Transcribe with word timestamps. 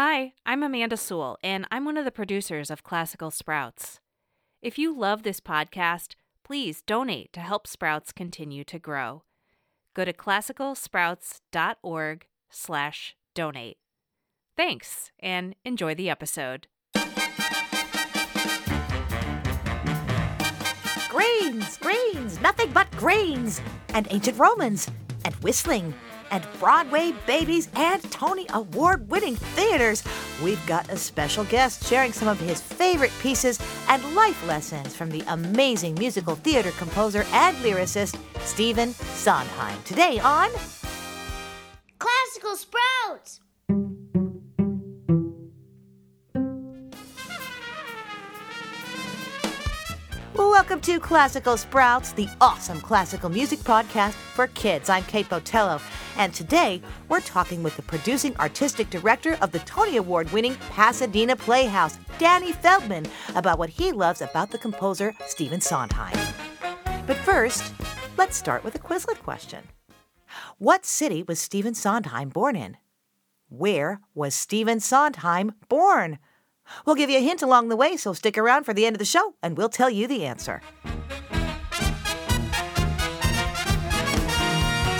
Hi, 0.00 0.34
I'm 0.46 0.62
Amanda 0.62 0.96
Sewell, 0.96 1.38
and 1.42 1.66
I'm 1.72 1.84
one 1.84 1.96
of 1.96 2.04
the 2.04 2.12
producers 2.12 2.70
of 2.70 2.84
Classical 2.84 3.32
Sprouts. 3.32 3.98
If 4.62 4.78
you 4.78 4.96
love 4.96 5.24
this 5.24 5.40
podcast, 5.40 6.14
please 6.44 6.82
donate 6.82 7.32
to 7.32 7.40
help 7.40 7.66
Sprouts 7.66 8.12
continue 8.12 8.62
to 8.62 8.78
grow. 8.78 9.24
Go 9.94 10.04
to 10.04 10.12
classicalsprouts.org 10.12 12.26
slash 12.48 13.16
donate. 13.34 13.78
Thanks, 14.56 15.10
and 15.18 15.56
enjoy 15.64 15.96
the 15.96 16.08
episode. 16.08 16.68
Grains, 21.08 21.76
grains, 21.78 22.40
nothing 22.40 22.70
but 22.70 22.88
grains, 22.92 23.60
and 23.88 24.06
ancient 24.12 24.38
Romans, 24.38 24.88
and 25.24 25.34
whistling, 25.42 25.92
and 26.30 26.46
Broadway 26.58 27.12
babies, 27.26 27.68
and 27.74 28.02
Tony 28.10 28.46
Award 28.52 29.08
winning 29.10 29.36
theaters. 29.36 30.02
We've 30.42 30.64
got 30.66 30.90
a 30.90 30.96
special 30.96 31.44
guest 31.44 31.86
sharing 31.86 32.12
some 32.12 32.28
of 32.28 32.38
his 32.40 32.60
favorite 32.60 33.12
pieces 33.20 33.60
and 33.88 34.14
life 34.14 34.46
lessons 34.46 34.94
from 34.94 35.10
the 35.10 35.22
amazing 35.28 35.94
musical 35.94 36.34
theater 36.34 36.70
composer 36.72 37.24
and 37.32 37.56
lyricist, 37.58 38.18
Stephen 38.40 38.92
Sondheim. 38.92 39.82
Today 39.84 40.18
on 40.20 40.50
Classical 41.98 42.56
Sprouts! 42.56 43.40
Welcome 50.58 50.80
to 50.80 50.98
Classical 50.98 51.56
Sprouts, 51.56 52.10
the 52.10 52.28
awesome 52.40 52.80
classical 52.80 53.28
music 53.28 53.60
podcast 53.60 54.14
for 54.14 54.48
kids. 54.48 54.88
I'm 54.88 55.04
Kate 55.04 55.28
Botello, 55.28 55.80
and 56.16 56.34
today 56.34 56.82
we're 57.08 57.20
talking 57.20 57.62
with 57.62 57.76
the 57.76 57.82
producing 57.82 58.36
artistic 58.38 58.90
director 58.90 59.38
of 59.40 59.52
the 59.52 59.60
Tony 59.60 59.98
Award 59.98 60.32
winning 60.32 60.56
Pasadena 60.70 61.36
Playhouse, 61.36 61.96
Danny 62.18 62.50
Feldman, 62.50 63.06
about 63.36 63.60
what 63.60 63.70
he 63.70 63.92
loves 63.92 64.20
about 64.20 64.50
the 64.50 64.58
composer 64.58 65.14
Stephen 65.28 65.60
Sondheim. 65.60 66.18
But 67.06 67.18
first, 67.18 67.72
let's 68.16 68.36
start 68.36 68.64
with 68.64 68.74
a 68.74 68.80
Quizlet 68.80 69.22
question 69.22 69.62
What 70.58 70.84
city 70.84 71.22
was 71.22 71.38
Stephen 71.38 71.74
Sondheim 71.74 72.30
born 72.30 72.56
in? 72.56 72.76
Where 73.48 74.00
was 74.12 74.34
Stephen 74.34 74.80
Sondheim 74.80 75.52
born? 75.68 76.18
We'll 76.84 76.96
give 76.96 77.10
you 77.10 77.18
a 77.18 77.22
hint 77.22 77.42
along 77.42 77.68
the 77.68 77.76
way, 77.76 77.96
so 77.96 78.12
stick 78.12 78.38
around 78.38 78.64
for 78.64 78.74
the 78.74 78.86
end 78.86 78.96
of 78.96 78.98
the 78.98 79.04
show 79.04 79.34
and 79.42 79.56
we'll 79.56 79.68
tell 79.68 79.90
you 79.90 80.06
the 80.06 80.24
answer. 80.24 80.62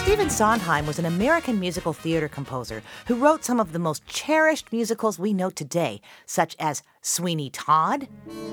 Stephen 0.02 0.30
Sondheim 0.30 0.86
was 0.86 0.98
an 0.98 1.05
American 1.05 1.60
musical 1.60 1.92
theater 1.92 2.28
composer 2.28 2.83
who 3.06 3.14
wrote 3.14 3.44
some 3.44 3.60
of 3.60 3.72
the 3.72 3.78
most 3.78 4.06
cherished 4.06 4.72
musicals 4.72 5.19
we 5.19 5.34
know 5.34 5.50
today, 5.50 6.00
such 6.25 6.56
as 6.58 6.83
Sweeney 7.02 7.50
Todd. 7.50 8.08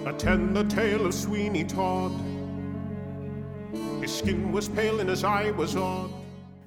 Attend 0.06 0.56
the 0.56 0.66
tale 0.66 1.06
of 1.06 1.14
Sweeney 1.14 1.64
Todd. 1.64 2.12
His 4.02 4.14
skin 4.14 4.52
was 4.52 4.68
pale 4.68 5.00
and 5.00 5.10
his 5.10 5.24
eye 5.24 5.52
was 5.52 5.76
odd. 5.76 6.12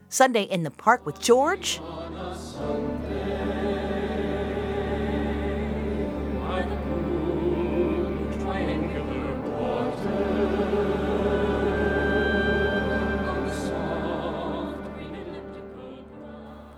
Sunday 0.09 0.45
in 0.45 0.63
the 0.63 0.71
Park 0.71 1.05
with 1.05 1.21
George. 1.21 1.81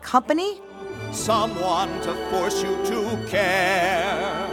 Company. 0.03 0.61
Someone 1.13 1.89
to 2.01 2.13
force 2.31 2.63
you 2.65 2.77
to 2.87 3.27
care. 3.29 4.49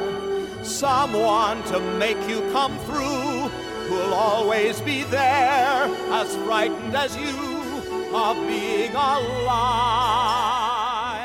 Someone 0.64 1.64
to 1.64 1.80
make 1.98 2.17
you 2.30 2.42
come 2.52 2.78
through. 2.86 3.50
Who'll 3.88 4.14
always 4.14 4.81
be 4.81 5.02
there, 5.03 5.89
as 6.11 6.36
frightened 6.45 6.95
as 6.95 7.16
you 7.17 7.58
of 8.16 8.37
being 8.48 8.92
alive. 8.92 10.52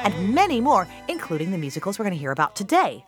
And 0.06 0.34
many 0.34 0.60
more, 0.60 0.88
including 1.08 1.50
the 1.50 1.58
musicals 1.58 1.98
we're 1.98 2.04
going 2.04 2.14
to 2.14 2.18
hear 2.18 2.32
about 2.32 2.56
today. 2.56 3.04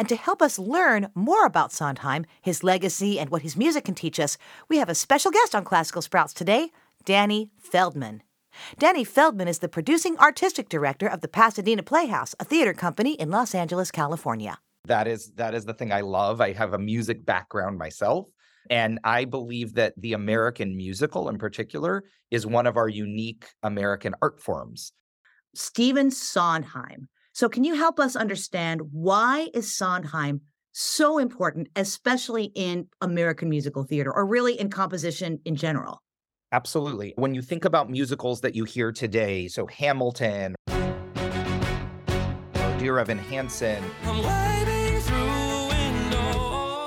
And 0.00 0.08
to 0.08 0.16
help 0.16 0.40
us 0.40 0.58
learn 0.58 1.10
more 1.14 1.44
about 1.44 1.72
Sondheim, 1.72 2.24
his 2.40 2.64
legacy, 2.64 3.20
and 3.20 3.28
what 3.28 3.42
his 3.42 3.54
music 3.54 3.84
can 3.84 3.94
teach 3.94 4.18
us, 4.18 4.38
we 4.66 4.78
have 4.78 4.88
a 4.88 4.94
special 4.94 5.30
guest 5.30 5.54
on 5.54 5.62
Classical 5.62 6.00
Sprouts 6.00 6.32
today, 6.32 6.70
Danny 7.04 7.50
Feldman. 7.58 8.22
Danny 8.78 9.04
Feldman 9.04 9.46
is 9.46 9.58
the 9.58 9.68
producing 9.68 10.16
artistic 10.16 10.70
director 10.70 11.06
of 11.06 11.20
the 11.20 11.28
Pasadena 11.28 11.82
Playhouse, 11.82 12.34
a 12.40 12.46
theater 12.46 12.72
company 12.72 13.12
in 13.12 13.28
Los 13.28 13.54
Angeles, 13.54 13.90
California. 13.90 14.56
That 14.86 15.06
is 15.06 15.32
that 15.32 15.54
is 15.54 15.66
the 15.66 15.74
thing 15.74 15.92
I 15.92 16.00
love. 16.00 16.40
I 16.40 16.52
have 16.52 16.72
a 16.72 16.78
music 16.78 17.26
background 17.26 17.76
myself, 17.76 18.26
and 18.70 19.00
I 19.04 19.26
believe 19.26 19.74
that 19.74 19.92
the 19.98 20.14
American 20.14 20.78
musical 20.78 21.28
in 21.28 21.36
particular 21.36 22.04
is 22.30 22.46
one 22.46 22.66
of 22.66 22.78
our 22.78 22.88
unique 22.88 23.48
American 23.62 24.14
art 24.22 24.40
forms. 24.40 24.94
Stephen 25.54 26.10
Sondheim. 26.10 27.10
So 27.40 27.48
can 27.48 27.64
you 27.64 27.74
help 27.74 27.98
us 27.98 28.16
understand 28.16 28.82
why 28.92 29.48
is 29.54 29.74
Sondheim 29.74 30.42
so 30.72 31.16
important 31.16 31.68
especially 31.74 32.52
in 32.54 32.88
American 33.00 33.48
musical 33.48 33.82
theater 33.82 34.14
or 34.14 34.26
really 34.26 34.60
in 34.60 34.68
composition 34.68 35.40
in 35.46 35.56
general? 35.56 36.02
Absolutely. 36.52 37.14
When 37.16 37.32
you 37.32 37.40
think 37.40 37.64
about 37.64 37.88
musicals 37.88 38.42
that 38.42 38.54
you 38.54 38.64
hear 38.64 38.92
today, 38.92 39.48
so 39.48 39.66
Hamilton, 39.68 40.54
oh, 40.68 42.76
Dear 42.78 42.98
Evan 42.98 43.16
Hansen, 43.16 43.82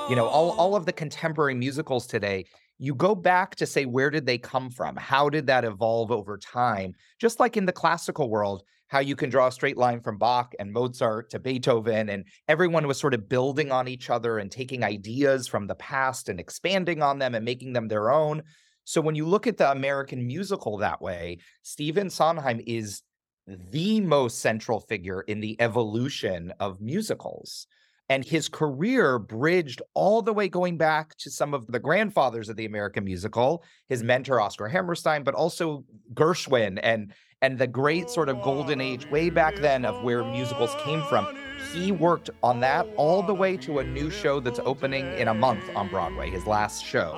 you 0.08 0.14
know, 0.14 0.28
all, 0.28 0.52
all 0.52 0.76
of 0.76 0.86
the 0.86 0.92
contemporary 0.92 1.56
musicals 1.56 2.06
today, 2.06 2.44
you 2.78 2.94
go 2.94 3.16
back 3.16 3.56
to 3.56 3.66
say, 3.66 3.86
where 3.86 4.08
did 4.08 4.24
they 4.24 4.38
come 4.38 4.70
from? 4.70 4.94
How 4.94 5.28
did 5.28 5.48
that 5.48 5.64
evolve 5.64 6.12
over 6.12 6.38
time? 6.38 6.94
Just 7.20 7.40
like 7.40 7.56
in 7.56 7.66
the 7.66 7.72
classical 7.72 8.30
world, 8.30 8.62
how 8.88 8.98
you 8.98 9.16
can 9.16 9.30
draw 9.30 9.48
a 9.48 9.52
straight 9.52 9.76
line 9.76 10.00
from 10.00 10.18
Bach 10.18 10.54
and 10.58 10.72
Mozart 10.72 11.30
to 11.30 11.38
Beethoven, 11.38 12.08
and 12.10 12.24
everyone 12.48 12.86
was 12.86 12.98
sort 12.98 13.14
of 13.14 13.28
building 13.28 13.72
on 13.72 13.88
each 13.88 14.10
other 14.10 14.38
and 14.38 14.50
taking 14.50 14.84
ideas 14.84 15.48
from 15.48 15.66
the 15.66 15.74
past 15.74 16.28
and 16.28 16.38
expanding 16.38 17.02
on 17.02 17.18
them 17.18 17.34
and 17.34 17.44
making 17.44 17.72
them 17.72 17.88
their 17.88 18.10
own. 18.10 18.42
So 18.84 19.00
when 19.00 19.14
you 19.14 19.26
look 19.26 19.46
at 19.46 19.56
the 19.56 19.70
American 19.70 20.26
musical 20.26 20.78
that 20.78 21.00
way, 21.00 21.38
Stephen 21.62 22.10
Sondheim 22.10 22.60
is 22.66 23.02
the 23.46 24.00
most 24.00 24.40
central 24.40 24.80
figure 24.80 25.22
in 25.22 25.40
the 25.40 25.56
evolution 25.60 26.52
of 26.60 26.80
musicals. 26.80 27.66
And 28.10 28.24
his 28.24 28.48
career 28.48 29.18
bridged 29.18 29.80
all 29.94 30.20
the 30.20 30.32
way 30.32 30.48
going 30.48 30.76
back 30.76 31.16
to 31.18 31.30
some 31.30 31.54
of 31.54 31.66
the 31.68 31.78
grandfathers 31.78 32.48
of 32.48 32.56
the 32.56 32.66
American 32.66 33.04
musical, 33.04 33.64
his 33.88 34.02
mentor 34.02 34.40
Oscar 34.40 34.68
Hammerstein, 34.68 35.22
but 35.22 35.34
also 35.34 35.84
Gershwin 36.12 36.78
and 36.82 37.14
and 37.42 37.58
the 37.58 37.66
great 37.66 38.08
sort 38.08 38.30
of 38.30 38.40
golden 38.40 38.80
age 38.80 39.10
way 39.10 39.28
back 39.28 39.54
then 39.56 39.84
of 39.84 40.02
where 40.02 40.24
musicals 40.24 40.74
came 40.82 41.02
from. 41.02 41.26
He 41.74 41.92
worked 41.92 42.30
on 42.42 42.60
that 42.60 42.86
all 42.96 43.22
the 43.22 43.34
way 43.34 43.56
to 43.58 43.80
a 43.80 43.84
new 43.84 44.10
show 44.10 44.40
that's 44.40 44.60
opening 44.60 45.06
in 45.18 45.28
a 45.28 45.34
month 45.34 45.62
on 45.76 45.88
Broadway, 45.88 46.30
his 46.30 46.46
last 46.46 46.84
show. 46.84 47.12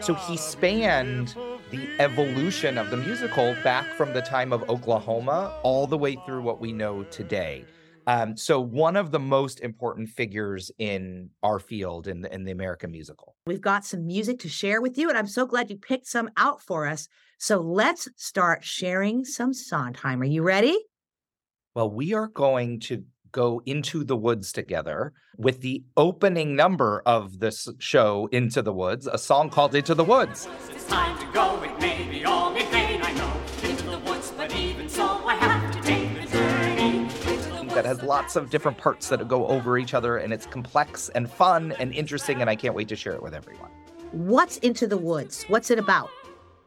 So 0.00 0.14
he 0.14 0.38
spanned 0.38 1.34
the 1.70 1.88
evolution 1.98 2.78
of 2.78 2.90
the 2.90 2.96
musical 2.96 3.54
back 3.64 3.86
from 3.96 4.12
the 4.14 4.22
time 4.22 4.52
of 4.52 4.68
Oklahoma 4.70 5.58
all 5.62 5.86
the 5.86 5.98
way 5.98 6.16
through 6.24 6.42
what 6.42 6.60
we 6.60 6.72
know 6.72 7.02
today. 7.04 7.64
Um, 8.06 8.36
so 8.36 8.60
one 8.60 8.96
of 8.96 9.10
the 9.10 9.18
most 9.18 9.60
important 9.60 10.08
figures 10.08 10.70
in 10.78 11.30
our 11.42 11.58
field 11.58 12.06
in 12.06 12.20
the, 12.20 12.32
in 12.32 12.44
the 12.44 12.52
American 12.52 12.92
musical. 12.92 13.34
We've 13.46 13.60
got 13.60 13.84
some 13.84 14.06
music 14.06 14.38
to 14.40 14.48
share 14.48 14.80
with 14.80 14.96
you, 14.96 15.08
and 15.08 15.18
I'm 15.18 15.26
so 15.26 15.44
glad 15.44 15.70
you 15.70 15.76
picked 15.76 16.06
some 16.06 16.30
out 16.36 16.62
for 16.62 16.86
us. 16.86 17.08
So 17.38 17.60
let's 17.60 18.08
start 18.16 18.64
sharing 18.64 19.24
some 19.24 19.52
Sondheim. 19.52 20.22
Are 20.22 20.24
you 20.24 20.42
ready? 20.42 20.78
Well, 21.74 21.90
we 21.90 22.14
are 22.14 22.28
going 22.28 22.80
to 22.80 23.04
go 23.32 23.60
into 23.66 24.04
the 24.04 24.16
woods 24.16 24.52
together 24.52 25.12
with 25.36 25.60
the 25.60 25.84
opening 25.96 26.56
number 26.56 27.02
of 27.04 27.40
this 27.40 27.68
show, 27.78 28.28
Into 28.32 28.62
the 28.62 28.72
Woods, 28.72 29.06
a 29.06 29.18
song 29.18 29.50
called 29.50 29.74
Into 29.74 29.94
the 29.94 30.04
Woods. 30.04 30.48
Lots 38.06 38.36
of 38.36 38.50
different 38.50 38.78
parts 38.78 39.08
that 39.08 39.26
go 39.28 39.46
over 39.48 39.76
each 39.76 39.92
other, 39.92 40.18
and 40.18 40.32
it's 40.32 40.46
complex 40.46 41.08
and 41.10 41.30
fun 41.30 41.72
and 41.78 41.92
interesting, 41.92 42.40
and 42.40 42.48
I 42.48 42.56
can't 42.56 42.74
wait 42.74 42.88
to 42.88 42.96
share 42.96 43.12
it 43.12 43.22
with 43.22 43.34
everyone. 43.34 43.70
What's 44.12 44.58
Into 44.58 44.86
the 44.86 44.96
Woods? 44.96 45.44
What's 45.48 45.70
it 45.70 45.78
about? 45.78 46.10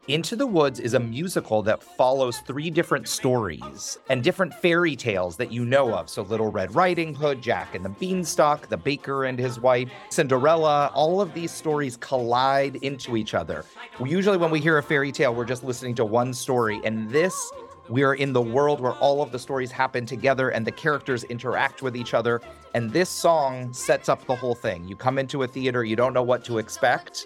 Into 0.09 0.35
the 0.35 0.47
Woods 0.47 0.79
is 0.79 0.95
a 0.95 0.99
musical 0.99 1.61
that 1.61 1.83
follows 1.83 2.39
three 2.39 2.71
different 2.71 3.07
stories 3.07 3.99
and 4.09 4.23
different 4.23 4.53
fairy 4.55 4.95
tales 4.95 5.37
that 5.37 5.51
you 5.51 5.65
know 5.65 5.93
of. 5.93 6.09
So, 6.09 6.23
Little 6.23 6.51
Red 6.51 6.73
Riding 6.73 7.13
Hood, 7.13 7.43
Jack 7.43 7.75
and 7.75 7.85
the 7.85 7.89
Beanstalk, 7.89 8.69
the 8.69 8.77
baker 8.77 9.25
and 9.25 9.37
his 9.37 9.59
wife, 9.59 9.91
Cinderella, 10.09 10.91
all 10.95 11.21
of 11.21 11.35
these 11.35 11.51
stories 11.51 11.95
collide 11.95 12.77
into 12.77 13.17
each 13.17 13.35
other. 13.35 13.63
Usually, 14.03 14.37
when 14.37 14.49
we 14.49 14.59
hear 14.59 14.79
a 14.79 14.83
fairy 14.83 15.11
tale, 15.11 15.35
we're 15.35 15.45
just 15.45 15.63
listening 15.63 15.93
to 15.95 16.05
one 16.05 16.33
story, 16.33 16.81
and 16.83 17.07
this 17.11 17.51
we're 17.89 18.13
in 18.13 18.33
the 18.33 18.41
world 18.41 18.79
where 18.79 18.93
all 18.93 19.21
of 19.21 19.31
the 19.31 19.39
stories 19.39 19.71
happen 19.71 20.05
together 20.05 20.49
and 20.49 20.65
the 20.65 20.71
characters 20.71 21.23
interact 21.25 21.81
with 21.81 21.95
each 21.95 22.13
other. 22.13 22.41
And 22.73 22.91
this 22.91 23.09
song 23.09 23.73
sets 23.73 24.09
up 24.09 24.25
the 24.25 24.35
whole 24.35 24.55
thing. 24.55 24.87
You 24.87 24.95
come 24.95 25.17
into 25.17 25.43
a 25.43 25.47
theater, 25.47 25.83
you 25.83 25.95
don't 25.95 26.13
know 26.13 26.23
what 26.23 26.45
to 26.45 26.59
expect, 26.59 27.25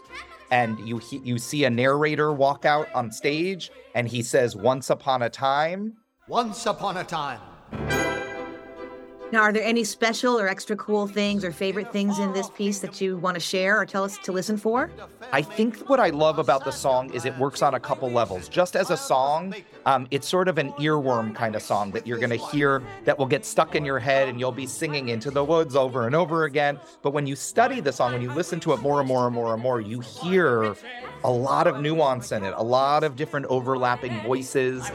and 0.51 0.79
you 0.87 1.01
you 1.11 1.37
see 1.37 1.65
a 1.65 1.69
narrator 1.69 2.31
walk 2.31 2.65
out 2.65 2.87
on 2.93 3.11
stage, 3.11 3.71
and 3.95 4.07
he 4.07 4.21
says, 4.23 4.55
"Once 4.55 4.89
upon 4.89 5.23
a 5.23 5.29
time." 5.29 5.97
Once 6.27 6.65
upon 6.65 6.97
a 6.97 7.03
time. 7.03 7.39
Now, 9.33 9.41
are 9.41 9.51
there 9.51 9.63
any 9.63 9.83
special 9.83 10.39
or 10.39 10.47
extra 10.47 10.75
cool 10.75 11.07
things 11.07 11.43
or 11.43 11.51
favorite 11.51 11.91
things 11.91 12.19
in 12.19 12.33
this 12.33 12.51
piece 12.51 12.81
that 12.81 13.01
you 13.01 13.17
want 13.17 13.33
to 13.33 13.39
share 13.39 13.81
or 13.81 13.83
tell 13.83 14.03
us 14.03 14.19
to 14.19 14.31
listen 14.31 14.57
for? 14.57 14.91
I 15.31 15.41
think 15.41 15.89
what 15.89 15.99
I 15.99 16.09
love 16.09 16.37
about 16.37 16.63
the 16.65 16.71
song 16.71 17.11
is 17.15 17.25
it 17.25 17.35
works 17.39 17.63
on 17.63 17.73
a 17.73 17.79
couple 17.79 18.11
levels. 18.11 18.47
Just 18.47 18.75
as 18.75 18.91
a 18.91 18.95
song, 18.95 19.55
um, 19.87 20.07
it's 20.11 20.27
sort 20.27 20.47
of 20.47 20.59
an 20.59 20.71
earworm 20.73 21.33
kind 21.33 21.55
of 21.55 21.63
song 21.63 21.89
that 21.93 22.05
you're 22.05 22.19
going 22.19 22.29
to 22.29 22.45
hear 22.51 22.83
that 23.05 23.17
will 23.17 23.25
get 23.25 23.43
stuck 23.43 23.73
in 23.73 23.83
your 23.83 23.97
head 23.97 24.29
and 24.29 24.39
you'll 24.39 24.51
be 24.51 24.67
singing 24.67 25.09
into 25.09 25.31
the 25.31 25.43
woods 25.43 25.75
over 25.75 26.05
and 26.05 26.15
over 26.15 26.43
again. 26.43 26.79
But 27.01 27.09
when 27.09 27.25
you 27.25 27.35
study 27.35 27.79
the 27.79 27.91
song, 27.91 28.13
when 28.13 28.21
you 28.21 28.31
listen 28.31 28.59
to 28.59 28.73
it 28.73 28.81
more 28.81 28.99
and 28.99 29.07
more 29.07 29.25
and 29.25 29.33
more 29.33 29.55
and 29.55 29.63
more, 29.63 29.81
you 29.81 29.99
hear 29.99 30.75
a 31.23 31.31
lot 31.31 31.65
of 31.65 31.81
nuance 31.81 32.31
in 32.31 32.43
it, 32.43 32.53
a 32.55 32.63
lot 32.63 33.03
of 33.03 33.15
different 33.15 33.47
overlapping 33.47 34.21
voices. 34.21 34.91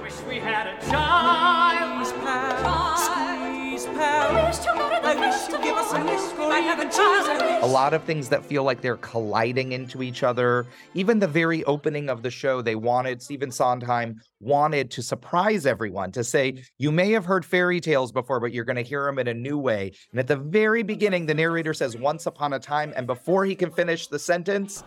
I 3.78 3.80
wish 3.80 3.88
we 3.88 4.00
had 4.00 4.26
a 4.26 4.58
child's 4.58 4.58
pal. 4.58 5.04
I 5.04 5.14
wish 5.14 5.48
you'd 5.48 5.62
give 5.62 5.76
us 5.76 5.92
a 5.92 6.04
wish 6.04 6.52
I 6.52 6.58
have 6.58 6.80
a 6.80 6.90
child. 6.90 7.62
a 7.62 7.66
lot 7.66 7.94
of 7.94 8.02
things 8.02 8.28
that 8.28 8.44
feel 8.44 8.64
like 8.64 8.80
they're 8.80 8.96
colliding 8.96 9.72
into 9.72 10.02
each 10.02 10.22
other. 10.22 10.66
Even 10.94 11.18
the 11.18 11.28
very 11.28 11.62
opening 11.64 12.08
of 12.08 12.22
the 12.22 12.30
show, 12.30 12.60
they 12.60 12.74
wanted, 12.74 13.22
Stephen 13.22 13.52
Sondheim 13.52 14.20
wanted 14.40 14.90
to 14.92 15.02
surprise 15.02 15.64
everyone 15.66 16.10
to 16.12 16.24
say, 16.24 16.62
you 16.78 16.90
may 16.90 17.12
have 17.12 17.24
heard 17.24 17.44
fairy 17.44 17.80
tales 17.80 18.10
before, 18.10 18.40
but 18.40 18.52
you're 18.52 18.64
going 18.64 18.76
to 18.76 18.82
hear 18.82 19.04
them 19.04 19.18
in 19.18 19.28
a 19.28 19.34
new 19.34 19.58
way. 19.58 19.92
And 20.10 20.18
at 20.18 20.26
the 20.26 20.36
very 20.36 20.82
beginning, 20.82 21.26
the 21.26 21.34
narrator 21.34 21.74
says, 21.74 21.96
once 21.96 22.26
upon 22.26 22.54
a 22.54 22.58
time. 22.58 22.92
And 22.96 23.06
before 23.06 23.44
he 23.44 23.54
can 23.54 23.70
finish 23.70 24.08
the 24.08 24.18
sentence, 24.18 24.82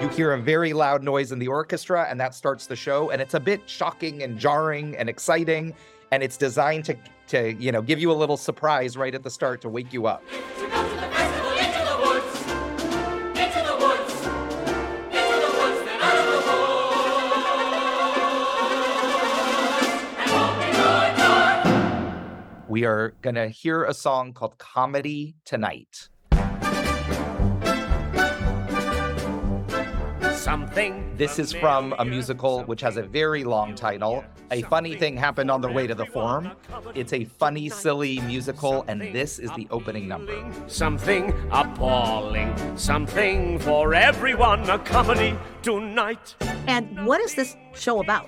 you 0.00 0.08
hear 0.08 0.32
a 0.32 0.38
very 0.38 0.72
loud 0.74 1.02
noise 1.02 1.32
in 1.32 1.38
the 1.38 1.48
orchestra, 1.48 2.06
and 2.08 2.20
that 2.20 2.34
starts 2.34 2.66
the 2.66 2.76
show. 2.76 3.10
And 3.10 3.22
it's 3.22 3.34
a 3.34 3.40
bit 3.40 3.62
shocking 3.68 4.22
and 4.22 4.38
jarring 4.38 4.96
and 4.96 5.08
exciting. 5.08 5.74
And 6.12 6.22
it's 6.22 6.36
designed 6.36 6.86
to, 6.86 6.96
to 7.30 7.54
you 7.54 7.70
know, 7.70 7.80
give 7.80 8.00
you 8.00 8.10
a 8.10 8.14
little 8.14 8.36
surprise 8.36 8.96
right 8.96 9.14
at 9.14 9.22
the 9.22 9.30
start 9.30 9.60
to 9.60 9.68
wake 9.68 9.92
you 9.92 10.06
up. 10.06 10.22
We 22.68 22.84
are 22.84 23.14
going 23.20 23.34
to 23.34 23.48
hear 23.48 23.84
a 23.84 23.94
song 23.94 24.32
called 24.32 24.58
Comedy 24.58 25.34
Tonight. 25.44 26.08
Something. 30.40 31.14
This 31.18 31.38
is 31.38 31.52
from 31.52 31.94
a 31.98 32.04
musical 32.04 32.62
which 32.62 32.80
has 32.80 32.96
a 32.96 33.02
very 33.02 33.44
long 33.44 33.74
title. 33.74 34.24
A 34.50 34.62
funny 34.62 34.96
thing 34.96 35.14
happened 35.14 35.50
on 35.50 35.60
the 35.60 35.70
way 35.70 35.86
to 35.86 35.94
the 35.94 36.06
forum. 36.06 36.52
It's 36.94 37.12
a 37.12 37.26
funny, 37.26 37.68
silly 37.68 38.20
musical, 38.20 38.86
and 38.88 39.02
this 39.02 39.38
is 39.38 39.50
the 39.52 39.68
opening 39.70 40.08
number. 40.08 40.50
Something 40.66 41.34
appalling. 41.50 42.56
Something 42.78 43.58
for 43.58 43.92
everyone. 43.92 44.60
A 44.70 44.78
comedy 44.78 45.36
tonight. 45.60 46.36
And 46.66 47.06
what 47.06 47.20
is 47.20 47.34
this 47.34 47.54
show 47.74 48.00
about? 48.00 48.26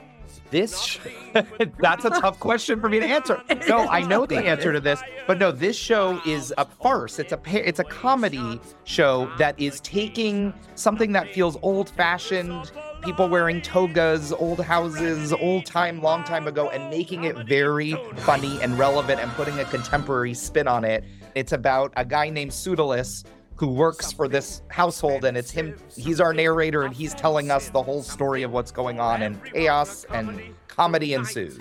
This, 0.52 0.99
that's 1.81 2.04
a 2.04 2.10
tough 2.10 2.38
question 2.38 2.78
for 2.78 2.90
me 2.90 3.00
to 3.00 3.06
answer. 3.06 3.43
No, 3.66 3.88
I 3.88 4.02
know 4.02 4.26
the 4.26 4.37
answer 4.37 4.70
to 4.70 4.81
this, 4.81 5.00
but 5.26 5.38
no, 5.38 5.50
this 5.50 5.76
show 5.78 6.20
is 6.26 6.52
a 6.58 6.66
farce. 6.66 7.19
It's 7.19 7.32
a 7.32 7.40
it's 7.46 7.78
a 7.78 7.84
comedy 7.84 8.60
show 8.84 9.32
that 9.38 9.58
is 9.58 9.81
taking 9.81 10.52
something 10.75 11.12
that 11.12 11.32
feels 11.32 11.56
old-fashioned, 11.62 12.70
people 13.02 13.31
wearing 13.31 13.62
togas, 13.62 14.31
old 14.31 14.60
houses, 14.60 15.32
old 15.32 15.64
time, 15.64 16.02
long 16.02 16.22
time 16.22 16.46
ago, 16.46 16.69
and 16.69 16.90
making 16.90 17.25
it 17.25 17.34
very 17.46 17.94
funny 18.19 18.60
and 18.60 18.78
relevant 18.78 19.20
and 19.20 19.31
putting 19.32 19.58
a 19.58 19.64
contemporary 19.64 20.34
spin 20.34 20.69
on 20.69 20.84
it. 20.84 21.02
It's 21.34 21.52
about 21.52 21.94
a 21.96 22.05
guy 22.05 22.28
named 22.28 22.52
Pseudolus 22.52 23.25
who 23.62 23.68
works 23.68 24.10
for 24.10 24.26
this 24.26 24.60
household 24.70 25.24
and 25.24 25.36
it's 25.36 25.52
him 25.52 25.76
he's 25.94 26.20
our 26.20 26.34
narrator 26.34 26.82
and 26.82 26.92
he's 26.92 27.14
telling 27.14 27.48
us 27.48 27.68
the 27.70 27.80
whole 27.80 28.02
story 28.02 28.42
of 28.42 28.50
what's 28.50 28.72
going 28.72 28.98
on 28.98 29.22
and 29.22 29.40
chaos 29.44 30.04
and 30.10 30.42
comedy 30.66 31.14
ensues 31.14 31.56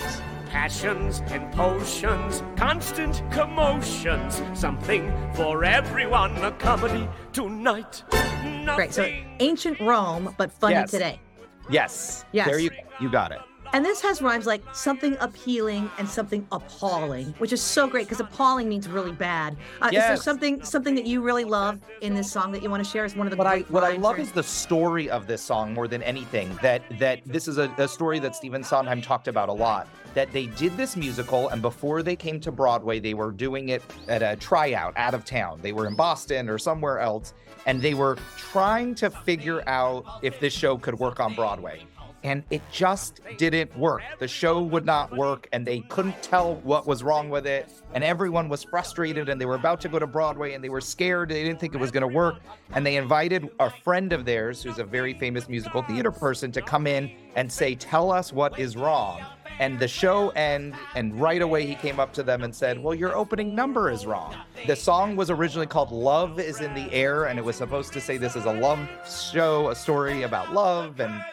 Passions 0.50 1.22
and 1.28 1.50
potions, 1.54 2.44
constant 2.58 3.22
commotions. 3.32 4.42
Something 4.54 5.10
for 5.34 5.64
everyone. 5.64 6.36
A 6.44 6.52
comedy 6.52 7.08
tonight. 7.32 8.04
Great. 8.76 8.94
So 8.94 9.10
ancient 9.40 9.80
Rome, 9.80 10.36
but 10.38 10.52
funny 10.52 10.74
Yes. 10.74 10.92
today. 10.92 11.22
yes 11.70 12.26
Yes. 12.34 12.48
there 12.48 12.60
you 12.60 12.70
you 13.00 13.10
got 13.10 13.32
it 13.32 13.40
And 13.74 13.86
this 13.86 14.02
has 14.02 14.22
rhymes 14.22 14.46
like 14.46 14.64
something 14.74 15.16
appealing 15.22 15.90
and 15.98 16.08
something 16.08 16.46
appalling, 16.52 17.34
which 17.38 17.54
is 17.54 17.62
so 17.62 17.88
great 17.88 18.06
because 18.06 18.20
appalling 18.20 18.68
means 18.68 18.90
really 18.90 19.14
bad. 19.14 19.56
Uh, 19.82 19.88
Is 19.88 19.94
there 19.94 20.18
something 20.18 20.64
something 20.64 20.94
that 20.96 21.06
you 21.06 21.22
really 21.22 21.46
love 21.46 21.80
in 22.02 22.14
this 22.14 22.30
song 22.30 22.52
that 22.52 22.62
you 22.62 22.70
want 22.70 22.84
to 22.84 22.90
share 22.90 23.06
as 23.06 23.16
one 23.16 23.28
of 23.28 23.32
the 23.32 23.38
what 23.38 23.48
I 23.48 23.60
what 23.70 23.84
I 23.84 23.94
love 23.94 24.20
is 24.20 24.32
the 24.32 24.44
story 24.44 25.10
of 25.10 25.26
this 25.26 25.42
song 25.42 25.74
more 25.74 25.88
than 25.88 26.04
anything. 26.04 26.58
That 26.62 26.82
that 27.00 27.22
this 27.26 27.48
is 27.48 27.58
a, 27.58 27.74
a 27.78 27.88
story 27.88 28.20
that 28.20 28.36
Stephen 28.36 28.64
Sondheim 28.64 29.02
talked 29.02 29.30
about 29.30 29.48
a 29.48 29.54
lot. 29.54 29.88
That 30.16 30.34
they 30.34 30.48
did 30.48 30.76
this 30.76 30.98
musical, 30.98 31.48
and 31.50 31.62
before 31.62 32.04
they 32.04 32.18
came 32.18 32.42
to 32.42 32.52
Broadway, 32.52 33.00
they 33.00 33.14
were 33.14 33.32
doing 33.32 33.70
it 33.70 33.82
at 34.10 34.22
a 34.22 34.36
tryout 34.36 34.94
out 34.98 35.14
of 35.14 35.24
town. 35.24 35.60
They 35.62 35.72
were 35.72 35.88
in 35.88 35.96
Boston 35.96 36.50
or 36.50 36.58
somewhere 36.58 37.00
else, 37.00 37.34
and 37.66 37.82
they 37.82 37.94
were 37.94 38.18
trying 38.38 38.94
to 38.96 39.10
figure 39.10 39.64
out 39.68 40.04
if 40.22 40.42
this 40.42 40.54
show 40.54 40.78
could 40.78 41.00
work 41.00 41.22
on 41.22 41.34
Broadway. 41.34 41.86
And 42.24 42.44
it 42.50 42.62
just 42.72 43.22
didn't 43.38 43.76
work. 43.78 44.04
The 44.20 44.28
show 44.28 44.62
would 44.62 44.86
not 44.86 45.16
work, 45.16 45.48
and 45.52 45.66
they 45.66 45.80
couldn't 45.82 46.22
tell 46.22 46.56
what 46.58 46.86
was 46.86 47.04
wrong 47.04 47.30
with 47.30 47.48
it. 47.48 47.72
And 47.94 48.04
everyone 48.04 48.48
was 48.48 48.64
frustrated, 48.64 49.30
and 49.30 49.42
they 49.42 49.46
were 49.46 49.56
about 49.56 49.82
to 49.82 49.90
go 49.90 50.00
to 50.00 50.08
Broadway, 50.08 50.54
and 50.54 50.64
they 50.64 50.70
were 50.70 50.82
scared. 50.82 51.30
They 51.30 51.44
didn't 51.44 51.60
think 51.60 51.74
it 51.74 51.80
was 51.80 51.92
going 51.92 52.02
to 52.02 52.16
work. 52.16 52.36
And 52.74 52.86
they 52.86 52.96
invited 52.98 53.50
a 53.60 53.70
friend 53.70 54.14
of 54.14 54.26
theirs, 54.26 54.62
who's 54.62 54.78
a 54.78 54.84
very 54.84 55.14
famous 55.14 55.50
musical 55.50 55.82
theater 55.82 56.12
person, 56.12 56.52
to 56.52 56.62
come 56.62 56.88
in 56.88 57.12
and 57.36 57.52
say, 57.52 57.76
Tell 57.76 58.12
us 58.12 58.32
what 58.32 58.60
is 58.60 58.78
wrong. 58.78 59.22
And 59.60 59.78
the 59.78 59.88
show 59.88 60.30
end, 60.30 60.74
and 60.96 61.20
right 61.20 61.42
away 61.42 61.68
he 61.68 61.76
came 61.76 62.00
up 62.00 62.14
to 62.14 62.24
them 62.24 62.44
and 62.44 62.54
said, 62.54 62.82
Well, 62.82 62.96
your 62.96 63.16
opening 63.16 63.54
number 63.54 63.92
is 63.92 64.06
wrong. 64.06 64.36
The 64.66 64.76
song 64.76 65.16
was 65.16 65.30
originally 65.30 65.68
called 65.68 65.92
Love 65.92 66.40
is 66.40 66.62
in 66.62 66.74
the 66.74 66.92
Air, 66.92 67.26
and 67.26 67.38
it 67.38 67.46
was 67.46 67.58
supposed 67.58 67.94
to 67.94 68.02
say 68.02 68.18
this 68.18 68.36
is 68.36 68.46
a 68.46 68.54
love 68.54 68.80
show, 69.08 69.70
a 69.70 69.76
story 69.76 70.24
about 70.24 70.52
love. 70.52 71.00
And 71.00 71.24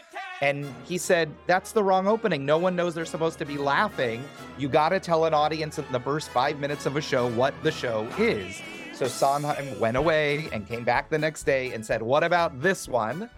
and 0.41 0.73
he 0.85 0.99
said, 0.99 1.35
That's 1.47 1.73
the 1.73 1.83
wrong 1.83 2.07
opening. 2.07 2.47
No 2.47 2.59
one 2.59 2.77
knows 2.77 2.95
they're 2.95 3.05
supposed 3.05 3.39
to 3.39 3.45
be 3.45 3.57
laughing. 3.57 4.23
You 4.57 4.69
got 4.69 4.91
to 4.91 5.01
tell 5.01 5.25
an 5.25 5.35
audience 5.35 5.79
in 5.79 5.85
the 5.91 6.01
first 6.01 6.29
five 6.31 6.59
minutes 6.59 6.87
of 6.87 6.97
a 6.97 7.01
show 7.01 7.29
what 7.31 7.55
the 7.63 7.73
show 7.73 8.09
is. 8.19 8.61
So 8.95 9.07
Sondheim 9.07 9.79
went 9.79 9.97
away 9.97 10.49
and 10.53 10.67
came 10.67 10.85
back 10.85 11.09
the 11.09 11.19
next 11.19 11.45
day 11.45 11.73
and 11.73 11.85
said, 11.85 12.03
What 12.03 12.25
about 12.25 12.61
this 12.61 12.89
one? 12.89 13.29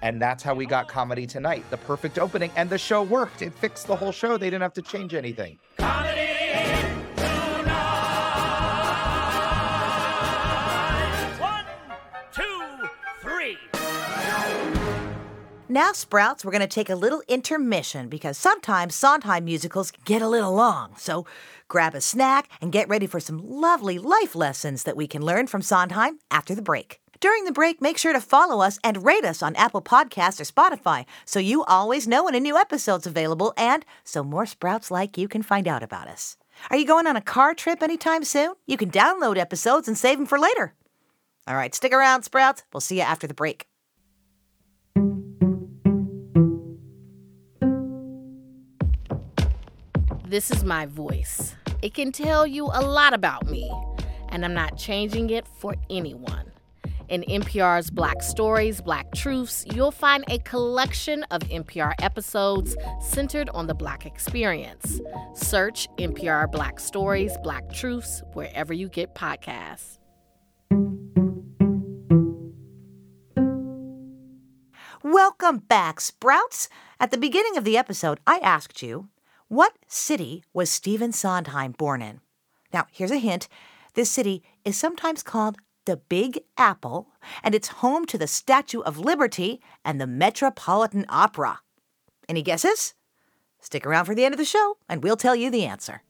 And 0.00 0.22
that's 0.22 0.42
how 0.42 0.54
we 0.54 0.64
got 0.64 0.86
Comedy 0.86 1.26
Tonight, 1.26 1.64
the 1.70 1.76
perfect 1.76 2.18
opening. 2.18 2.52
And 2.56 2.70
the 2.70 2.78
show 2.78 3.02
worked. 3.02 3.42
It 3.42 3.52
fixed 3.54 3.86
the 3.88 3.96
whole 3.96 4.12
show. 4.12 4.36
They 4.36 4.46
didn't 4.46 4.62
have 4.62 4.74
to 4.74 4.82
change 4.82 5.14
anything. 5.14 5.58
One, 5.78 6.17
Now, 15.70 15.92
Sprouts, 15.92 16.46
we're 16.46 16.50
going 16.52 16.62
to 16.62 16.66
take 16.66 16.88
a 16.88 16.96
little 16.96 17.22
intermission 17.28 18.08
because 18.08 18.38
sometimes 18.38 18.94
Sondheim 18.94 19.44
musicals 19.44 19.92
get 20.06 20.22
a 20.22 20.28
little 20.28 20.54
long. 20.54 20.94
So 20.96 21.26
grab 21.68 21.94
a 21.94 22.00
snack 22.00 22.48
and 22.62 22.72
get 22.72 22.88
ready 22.88 23.06
for 23.06 23.20
some 23.20 23.46
lovely 23.46 23.98
life 23.98 24.34
lessons 24.34 24.84
that 24.84 24.96
we 24.96 25.06
can 25.06 25.20
learn 25.20 25.46
from 25.46 25.60
Sondheim 25.60 26.20
after 26.30 26.54
the 26.54 26.62
break. 26.62 27.00
During 27.20 27.44
the 27.44 27.52
break, 27.52 27.82
make 27.82 27.98
sure 27.98 28.14
to 28.14 28.20
follow 28.20 28.62
us 28.62 28.78
and 28.82 29.04
rate 29.04 29.26
us 29.26 29.42
on 29.42 29.56
Apple 29.56 29.82
Podcasts 29.82 30.40
or 30.40 30.44
Spotify 30.44 31.04
so 31.26 31.38
you 31.38 31.64
always 31.64 32.08
know 32.08 32.24
when 32.24 32.34
a 32.34 32.40
new 32.40 32.56
episode's 32.56 33.06
available 33.06 33.52
and 33.58 33.84
so 34.04 34.24
more 34.24 34.46
Sprouts 34.46 34.90
like 34.90 35.18
you 35.18 35.28
can 35.28 35.42
find 35.42 35.68
out 35.68 35.82
about 35.82 36.08
us. 36.08 36.38
Are 36.70 36.78
you 36.78 36.86
going 36.86 37.06
on 37.06 37.16
a 37.16 37.20
car 37.20 37.52
trip 37.52 37.82
anytime 37.82 38.24
soon? 38.24 38.54
You 38.66 38.78
can 38.78 38.90
download 38.90 39.36
episodes 39.36 39.86
and 39.86 39.98
save 39.98 40.16
them 40.16 40.26
for 40.26 40.38
later. 40.38 40.72
All 41.46 41.56
right, 41.56 41.74
stick 41.74 41.92
around, 41.92 42.22
Sprouts. 42.22 42.62
We'll 42.72 42.80
see 42.80 42.96
you 42.96 43.02
after 43.02 43.26
the 43.26 43.34
break. 43.34 43.66
This 50.28 50.50
is 50.50 50.62
my 50.62 50.84
voice. 50.84 51.56
It 51.80 51.94
can 51.94 52.12
tell 52.12 52.46
you 52.46 52.66
a 52.66 52.82
lot 52.82 53.14
about 53.14 53.46
me, 53.46 53.72
and 54.28 54.44
I'm 54.44 54.52
not 54.52 54.76
changing 54.76 55.30
it 55.30 55.48
for 55.48 55.74
anyone. 55.88 56.52
In 57.08 57.22
NPR's 57.22 57.88
Black 57.88 58.22
Stories, 58.22 58.82
Black 58.82 59.10
Truths, 59.14 59.64
you'll 59.72 59.90
find 59.90 60.26
a 60.28 60.38
collection 60.40 61.22
of 61.30 61.40
NPR 61.44 61.94
episodes 62.02 62.76
centered 63.00 63.48
on 63.54 63.68
the 63.68 63.74
Black 63.74 64.04
experience. 64.04 65.00
Search 65.32 65.88
NPR 65.96 66.52
Black 66.52 66.78
Stories, 66.78 67.32
Black 67.42 67.72
Truths 67.72 68.22
wherever 68.34 68.74
you 68.74 68.90
get 68.90 69.14
podcasts. 69.14 69.98
Welcome 75.02 75.60
back, 75.60 76.02
Sprouts. 76.02 76.68
At 77.00 77.12
the 77.12 77.16
beginning 77.16 77.56
of 77.56 77.64
the 77.64 77.78
episode, 77.78 78.20
I 78.26 78.36
asked 78.40 78.82
you, 78.82 79.08
what 79.48 79.78
city 79.86 80.44
was 80.52 80.70
Stephen 80.70 81.10
Sondheim 81.10 81.72
born 81.72 82.02
in? 82.02 82.20
Now, 82.72 82.86
here's 82.92 83.10
a 83.10 83.16
hint. 83.16 83.48
This 83.94 84.10
city 84.10 84.42
is 84.64 84.76
sometimes 84.76 85.22
called 85.22 85.56
the 85.86 85.96
Big 85.96 86.40
Apple, 86.58 87.08
and 87.42 87.54
it's 87.54 87.68
home 87.68 88.04
to 88.06 88.18
the 88.18 88.26
Statue 88.26 88.80
of 88.80 88.98
Liberty 88.98 89.62
and 89.86 89.98
the 89.98 90.06
Metropolitan 90.06 91.06
Opera. 91.08 91.60
Any 92.28 92.42
guesses? 92.42 92.92
Stick 93.58 93.86
around 93.86 94.04
for 94.04 94.14
the 94.14 94.24
end 94.24 94.34
of 94.34 94.38
the 94.38 94.44
show, 94.44 94.76
and 94.86 95.02
we'll 95.02 95.16
tell 95.16 95.34
you 95.34 95.50
the 95.50 95.64
answer. 95.64 96.02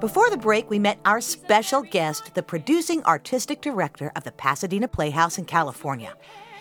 Before 0.00 0.28
the 0.28 0.36
break, 0.36 0.68
we 0.68 0.78
met 0.78 0.98
our 1.06 1.20
special 1.22 1.80
guest, 1.80 2.34
the 2.34 2.42
producing 2.42 3.02
artistic 3.04 3.62
director 3.62 4.12
of 4.16 4.24
the 4.24 4.32
Pasadena 4.32 4.88
Playhouse 4.88 5.38
in 5.38 5.46
California. 5.46 6.14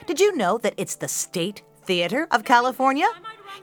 Did 0.08 0.20
you 0.20 0.36
know 0.36 0.58
that 0.60 0.74
it's 0.78 0.96
the 0.96 1.08
State 1.08 1.62
Theater 1.84 2.28
of 2.32 2.44
California? 2.44 3.08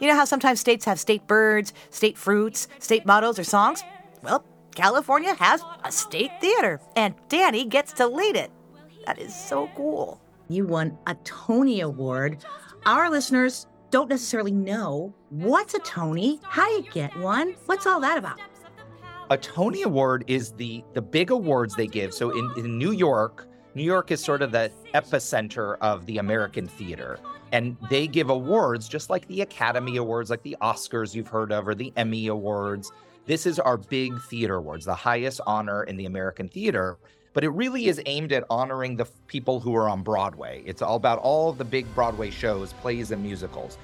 You 0.00 0.08
know 0.08 0.14
how 0.14 0.24
sometimes 0.24 0.60
states 0.60 0.84
have 0.84 1.00
state 1.00 1.26
birds, 1.26 1.72
state 1.90 2.16
fruits, 2.16 2.68
state 2.78 3.04
mottos, 3.04 3.38
or 3.38 3.44
songs? 3.44 3.82
Well, 4.22 4.44
California 4.74 5.34
has 5.34 5.62
a 5.84 5.90
state 5.90 6.30
theater, 6.40 6.80
and 6.94 7.14
Danny 7.28 7.64
gets 7.64 7.92
to 7.94 8.06
lead 8.06 8.36
it. 8.36 8.52
That 9.06 9.18
is 9.18 9.34
so 9.34 9.68
cool. 9.74 10.20
You 10.48 10.66
won 10.66 10.96
a 11.06 11.16
Tony 11.24 11.80
Award. 11.80 12.44
Our 12.86 13.10
listeners 13.10 13.66
don't 13.90 14.08
necessarily 14.08 14.52
know 14.52 15.12
what's 15.30 15.74
a 15.74 15.80
Tony, 15.80 16.38
how 16.44 16.66
do 16.68 16.74
you 16.74 16.90
get 16.92 17.16
one, 17.18 17.56
what's 17.66 17.86
all 17.86 18.00
that 18.00 18.18
about? 18.18 18.38
A 19.30 19.36
Tony 19.36 19.82
Award 19.82 20.24
is 20.26 20.52
the 20.52 20.84
the 20.94 21.02
big 21.02 21.30
awards 21.30 21.74
they 21.74 21.86
give. 21.86 22.14
So 22.14 22.30
in, 22.30 22.50
in 22.56 22.78
New 22.78 22.92
York, 22.92 23.47
New 23.78 23.84
York 23.84 24.10
is 24.10 24.20
sort 24.20 24.42
of 24.42 24.50
the 24.50 24.72
epicenter 24.92 25.76
of 25.80 26.04
the 26.06 26.18
American 26.18 26.66
theater. 26.66 27.20
And 27.52 27.76
they 27.88 28.08
give 28.08 28.28
awards 28.28 28.88
just 28.88 29.08
like 29.08 29.24
the 29.28 29.42
Academy 29.42 29.98
Awards, 29.98 30.30
like 30.30 30.42
the 30.42 30.56
Oscars 30.60 31.14
you've 31.14 31.28
heard 31.28 31.52
of, 31.52 31.68
or 31.68 31.76
the 31.76 31.92
Emmy 31.96 32.26
Awards. 32.26 32.90
This 33.26 33.46
is 33.46 33.60
our 33.60 33.76
big 33.76 34.20
theater 34.22 34.56
awards, 34.56 34.84
the 34.84 34.96
highest 34.96 35.40
honor 35.46 35.84
in 35.84 35.96
the 35.96 36.06
American 36.06 36.48
theater. 36.48 36.98
But 37.34 37.44
it 37.44 37.50
really 37.50 37.86
is 37.86 38.02
aimed 38.04 38.32
at 38.32 38.42
honoring 38.50 38.96
the 38.96 39.06
people 39.28 39.60
who 39.60 39.76
are 39.76 39.88
on 39.88 40.02
Broadway. 40.02 40.64
It's 40.66 40.82
all 40.82 40.96
about 40.96 41.20
all 41.20 41.52
the 41.52 41.64
big 41.64 41.86
Broadway 41.94 42.30
shows, 42.30 42.72
plays, 42.72 43.12
and 43.12 43.22
musicals. 43.22 43.78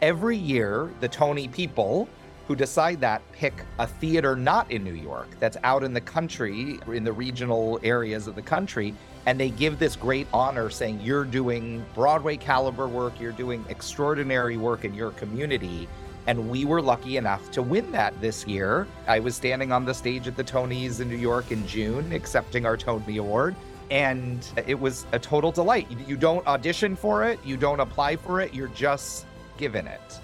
Every 0.00 0.38
year, 0.38 0.90
the 1.00 1.08
Tony 1.08 1.48
people 1.48 2.08
who 2.48 2.56
decide 2.56 2.98
that 3.02 3.20
pick 3.32 3.52
a 3.78 3.86
theater 3.86 4.36
not 4.36 4.70
in 4.70 4.84
New 4.84 4.94
York 4.94 5.28
that's 5.38 5.58
out 5.64 5.84
in 5.84 5.92
the 5.92 6.00
country, 6.00 6.78
in 6.86 7.04
the 7.04 7.12
regional 7.12 7.78
areas 7.82 8.26
of 8.26 8.36
the 8.36 8.42
country, 8.42 8.94
and 9.26 9.40
they 9.40 9.50
give 9.50 9.78
this 9.78 9.96
great 9.96 10.26
honor 10.32 10.70
saying 10.70 11.00
you're 11.00 11.24
doing 11.24 11.84
Broadway 11.94 12.36
caliber 12.36 12.86
work, 12.86 13.18
you're 13.18 13.32
doing 13.32 13.64
extraordinary 13.68 14.56
work 14.56 14.84
in 14.84 14.94
your 14.94 15.12
community. 15.12 15.88
And 16.26 16.48
we 16.48 16.64
were 16.64 16.80
lucky 16.80 17.16
enough 17.16 17.50
to 17.52 17.62
win 17.62 17.92
that 17.92 18.18
this 18.20 18.46
year. 18.46 18.86
I 19.06 19.18
was 19.20 19.34
standing 19.34 19.72
on 19.72 19.84
the 19.84 19.92
stage 19.92 20.26
at 20.26 20.36
the 20.36 20.44
Tonys 20.44 21.00
in 21.00 21.08
New 21.08 21.16
York 21.16 21.50
in 21.52 21.66
June, 21.66 22.12
accepting 22.12 22.64
our 22.64 22.76
Tony 22.76 23.18
Award. 23.18 23.54
And 23.90 24.46
it 24.66 24.78
was 24.78 25.04
a 25.12 25.18
total 25.18 25.52
delight. 25.52 25.86
You- 26.06 26.16
don't 26.16 26.46
audition 26.46 26.96
for 26.96 27.24
it, 27.24 27.38
you 27.44 27.58
don't 27.58 27.80
apply 27.80 28.16
for 28.16 28.40
it, 28.40 28.54
you're 28.54 28.68
just 28.68 29.26
given 29.58 29.86
it. 29.86 30.20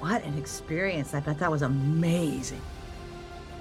What 0.00 0.24
an 0.24 0.36
experience. 0.38 1.14
I 1.14 1.20
bet 1.20 1.38
that 1.38 1.50
was 1.50 1.62
amazing. 1.62 2.62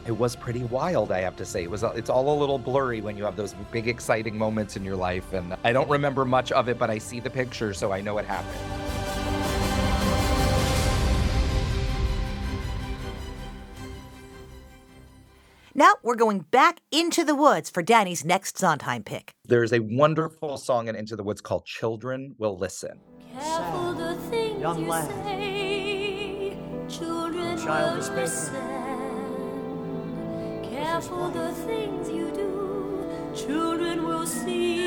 It 0.08 0.12
was 0.12 0.36
pretty 0.36 0.64
wild, 0.64 1.12
I 1.12 1.20
have 1.22 1.36
to 1.36 1.46
say. 1.46 1.64
It 1.64 1.70
was 1.70 1.84
it's 1.84 2.10
all 2.10 2.36
a 2.36 2.38
little 2.38 2.58
blurry 2.58 3.02
when 3.02 3.16
you 3.18 3.24
have 3.24 3.36
those 3.36 3.54
big 3.72 3.88
exciting 3.88 4.36
moments 4.38 4.76
in 4.76 4.84
your 4.84 4.96
life 4.96 5.34
and 5.34 5.56
I 5.64 5.72
don't 5.72 5.90
remember 5.90 6.26
much 6.26 6.52
of 6.52 6.70
it, 6.70 6.80
but 6.80 6.90
I 6.90 6.98
see 6.98 7.20
the 7.20 7.30
picture 7.30 7.74
so 7.74 7.92
I 7.92 8.02
know 8.02 8.18
it 8.18 8.26
happened. 8.26 8.58
Now 15.74 15.94
we're 16.04 16.16
going 16.16 16.40
back 16.40 16.82
into 16.92 17.24
the 17.24 17.36
woods 17.36 17.70
for 17.70 17.82
Danny's 17.82 18.26
next 18.26 18.58
Sondheim 18.58 19.04
pick. 19.04 19.32
There's 19.48 19.72
a 19.72 19.80
wonderful 19.80 20.58
song 20.58 20.88
in 20.88 20.96
Into 20.96 21.16
the 21.16 21.24
Woods 21.24 21.42
called 21.42 21.66
Children 21.66 22.36
Will 22.38 22.58
Listen. 22.58 23.00
Careful 23.34 23.94
the 23.94 24.16
things 24.30 24.60
young 24.62 24.82
you 24.82 24.88
lad. 24.88 25.08
say, 25.24 26.58
children 26.90 27.58
child 27.58 27.94
will 27.94 28.00
is 28.02 28.10
baker. 28.10 28.22
listen. 28.22 28.71
Careful 30.82 31.30
the 31.30 31.52
things 31.52 32.10
you 32.10 32.32
do, 32.32 33.08
children 33.36 34.04
will 34.04 34.26
see. 34.26 34.80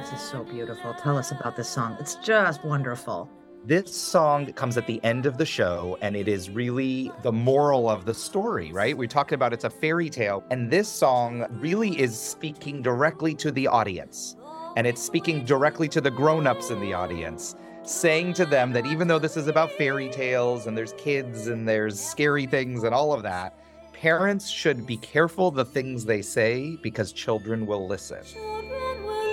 This 0.00 0.12
is 0.14 0.20
so 0.20 0.42
beautiful. 0.42 0.92
Tell 0.94 1.16
us 1.16 1.30
about 1.30 1.54
this 1.54 1.68
song. 1.68 1.96
It's 2.00 2.16
just 2.16 2.64
wonderful. 2.64 3.30
This 3.64 3.94
song 3.94 4.52
comes 4.54 4.76
at 4.76 4.88
the 4.88 5.00
end 5.04 5.26
of 5.26 5.38
the 5.38 5.46
show, 5.46 5.96
and 6.00 6.16
it 6.16 6.26
is 6.26 6.50
really 6.50 7.12
the 7.22 7.30
moral 7.30 7.88
of 7.88 8.04
the 8.04 8.14
story, 8.14 8.72
right? 8.72 8.98
We 8.98 9.06
talked 9.06 9.30
about 9.30 9.52
it's 9.52 9.62
a 9.62 9.70
fairy 9.70 10.10
tale, 10.10 10.42
and 10.50 10.68
this 10.68 10.88
song 10.88 11.46
really 11.60 11.96
is 11.96 12.18
speaking 12.18 12.82
directly 12.82 13.32
to 13.36 13.52
the 13.52 13.68
audience. 13.68 14.34
And 14.76 14.88
it's 14.88 15.00
speaking 15.00 15.44
directly 15.44 15.88
to 15.90 16.00
the 16.00 16.10
grown-ups 16.10 16.70
in 16.70 16.80
the 16.80 16.94
audience, 16.94 17.54
saying 17.86 18.32
to 18.34 18.46
them 18.46 18.72
that 18.72 18.86
even 18.86 19.08
though 19.08 19.18
this 19.18 19.36
is 19.36 19.46
about 19.46 19.70
fairy 19.72 20.08
tales 20.08 20.66
and 20.66 20.76
there's 20.76 20.92
kids 20.94 21.48
and 21.48 21.68
there's 21.68 21.98
scary 21.98 22.46
things 22.46 22.84
and 22.84 22.94
all 22.94 23.12
of 23.12 23.22
that, 23.22 23.54
parents 23.92 24.48
should 24.48 24.86
be 24.86 24.96
careful 24.98 25.50
the 25.50 25.64
things 25.64 26.04
they 26.04 26.22
say 26.22 26.76
because 26.82 27.12
children 27.12 27.66
will 27.66 27.86
listen. 27.86 28.22
Children 28.24 29.04
will 29.04 29.23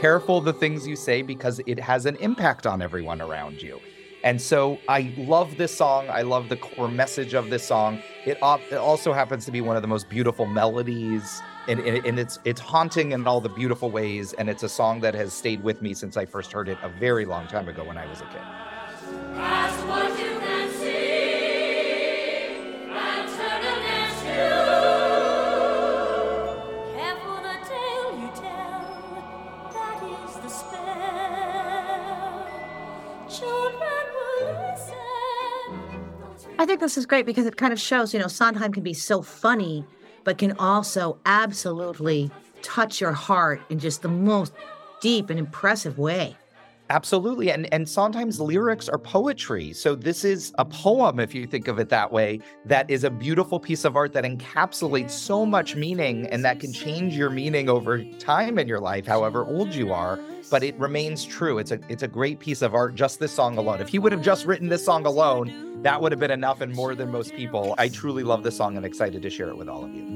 careful 0.00 0.40
the 0.40 0.52
things 0.52 0.86
you 0.86 0.94
say 0.94 1.22
because 1.22 1.60
it 1.66 1.78
has 1.80 2.06
an 2.06 2.16
impact 2.16 2.66
on 2.66 2.80
everyone 2.80 3.20
around 3.20 3.60
you. 3.60 3.80
And 4.24 4.40
so 4.40 4.78
I 4.88 5.12
love 5.16 5.56
this 5.56 5.76
song. 5.76 6.08
I 6.08 6.22
love 6.22 6.48
the 6.48 6.56
core 6.56 6.88
message 6.88 7.34
of 7.34 7.50
this 7.50 7.66
song. 7.66 8.02
It, 8.24 8.38
al- 8.42 8.60
it 8.70 8.76
also 8.76 9.12
happens 9.12 9.44
to 9.46 9.52
be 9.52 9.60
one 9.60 9.76
of 9.76 9.82
the 9.82 9.88
most 9.88 10.08
beautiful 10.08 10.46
melodies, 10.46 11.40
and, 11.68 11.80
and, 11.80 12.04
and 12.04 12.18
it's 12.18 12.38
it's 12.44 12.60
haunting 12.60 13.12
in 13.12 13.26
all 13.26 13.40
the 13.40 13.48
beautiful 13.48 13.90
ways. 13.90 14.32
And 14.32 14.50
it's 14.50 14.64
a 14.64 14.68
song 14.68 15.00
that 15.00 15.14
has 15.14 15.32
stayed 15.32 15.62
with 15.62 15.82
me 15.82 15.94
since 15.94 16.16
I 16.16 16.26
first 16.26 16.52
heard 16.52 16.68
it 16.68 16.78
a 16.82 16.88
very 16.88 17.24
long 17.24 17.46
time 17.46 17.68
ago 17.68 17.84
when 17.84 17.96
I 17.96 18.06
was 18.06 18.20
a 18.20 18.26
kid. 18.26 18.67
Think 36.78 36.90
this 36.90 36.96
is 36.96 37.06
great 37.06 37.26
because 37.26 37.44
it 37.44 37.56
kind 37.56 37.72
of 37.72 37.80
shows, 37.80 38.14
you 38.14 38.20
know, 38.20 38.28
Sondheim 38.28 38.72
can 38.72 38.84
be 38.84 38.94
so 38.94 39.20
funny, 39.20 39.84
but 40.22 40.38
can 40.38 40.52
also 40.58 41.18
absolutely 41.26 42.30
touch 42.62 43.00
your 43.00 43.10
heart 43.10 43.60
in 43.68 43.80
just 43.80 44.02
the 44.02 44.08
most 44.08 44.52
deep 45.00 45.28
and 45.28 45.40
impressive 45.40 45.98
way. 45.98 46.36
Absolutely. 46.90 47.50
And 47.50 47.72
and 47.72 47.86
sometimes 47.86 48.40
lyrics 48.40 48.88
are 48.88 48.98
poetry. 48.98 49.74
So 49.74 49.94
this 49.94 50.24
is 50.24 50.52
a 50.58 50.64
poem 50.64 51.20
if 51.20 51.34
you 51.34 51.46
think 51.46 51.68
of 51.68 51.78
it 51.78 51.90
that 51.90 52.10
way 52.10 52.40
that 52.64 52.88
is 52.90 53.04
a 53.04 53.10
beautiful 53.10 53.60
piece 53.60 53.84
of 53.84 53.94
art 53.94 54.14
that 54.14 54.24
encapsulates 54.24 55.10
so 55.10 55.44
much 55.44 55.76
meaning 55.76 56.26
and 56.28 56.42
that 56.44 56.60
can 56.60 56.72
change 56.72 57.14
your 57.14 57.28
meaning 57.28 57.68
over 57.68 58.02
time 58.18 58.58
in 58.58 58.66
your 58.66 58.80
life 58.80 59.06
however 59.06 59.44
old 59.44 59.74
you 59.74 59.92
are, 59.92 60.18
but 60.50 60.62
it 60.62 60.74
remains 60.78 61.26
true. 61.26 61.58
It's 61.58 61.72
a 61.72 61.80
it's 61.88 62.02
a 62.02 62.08
great 62.08 62.40
piece 62.40 62.62
of 62.62 62.74
art 62.74 62.94
just 62.94 63.20
this 63.20 63.32
song 63.32 63.58
alone. 63.58 63.82
If 63.82 63.88
he 63.88 63.98
would 63.98 64.12
have 64.12 64.22
just 64.22 64.46
written 64.46 64.68
this 64.68 64.84
song 64.84 65.04
alone, 65.04 65.82
that 65.82 66.00
would 66.00 66.10
have 66.12 66.20
been 66.20 66.30
enough 66.30 66.62
and 66.62 66.72
more 66.72 66.94
than 66.94 67.10
most 67.12 67.34
people. 67.34 67.74
I 67.76 67.88
truly 67.88 68.22
love 68.22 68.42
this 68.42 68.56
song 68.56 68.78
and 68.78 68.86
excited 68.86 69.20
to 69.20 69.30
share 69.30 69.48
it 69.48 69.58
with 69.58 69.68
all 69.68 69.84
of 69.84 69.94
you. 69.94 70.08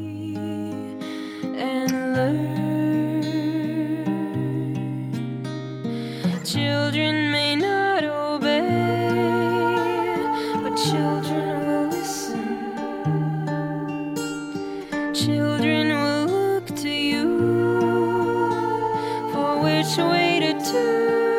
children 6.52 7.30
may 7.30 7.56
not 7.56 8.04
obey, 8.04 8.58
but 10.62 10.76
children 10.76 11.66
will 11.66 11.88
listen. 11.88 12.74
Children 15.14 15.88
will 15.88 16.26
look 16.26 16.66
to 16.76 16.90
you 16.90 17.40
for 19.32 19.62
which 19.62 19.96
way 19.96 20.40
to 20.40 20.52
turn 20.70 21.32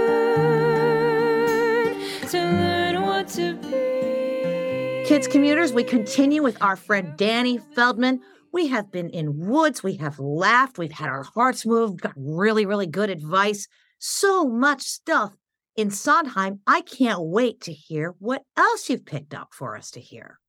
to 2.30 2.40
learn 2.40 3.02
what 3.04 3.28
to 3.28 3.54
be. 3.58 5.04
Kids 5.06 5.28
commuters, 5.28 5.74
we 5.74 5.84
continue 5.84 6.42
with 6.42 6.60
our 6.60 6.76
friend 6.76 7.16
Danny 7.18 7.60
Feldman. 7.60 8.20
We 8.52 8.66
have 8.68 8.92
been 8.92 9.12
in 9.12 9.48
woods, 9.48 9.84
we 9.84 9.98
have 9.98 10.18
laughed, 10.18 10.80
we've 10.80 10.92
had 10.92 11.10
our 11.10 11.22
hearts 11.22 11.68
moved, 11.68 12.02
got 12.02 12.14
really, 12.18 12.66
really 12.66 12.88
good 12.88 13.12
advice. 13.12 13.68
So 14.06 14.44
much 14.44 14.82
stuff 14.82 15.32
in 15.78 15.90
Sondheim. 15.90 16.60
I 16.68 16.82
can't 16.82 17.22
wait 17.22 17.62
to 17.62 17.72
hear 17.72 18.16
what 18.20 18.44
else 18.58 18.90
you've 18.90 19.06
picked 19.06 19.34
up 19.34 19.54
for 19.54 19.78
us 19.78 19.92
to 19.92 20.02
hear. 20.02 20.40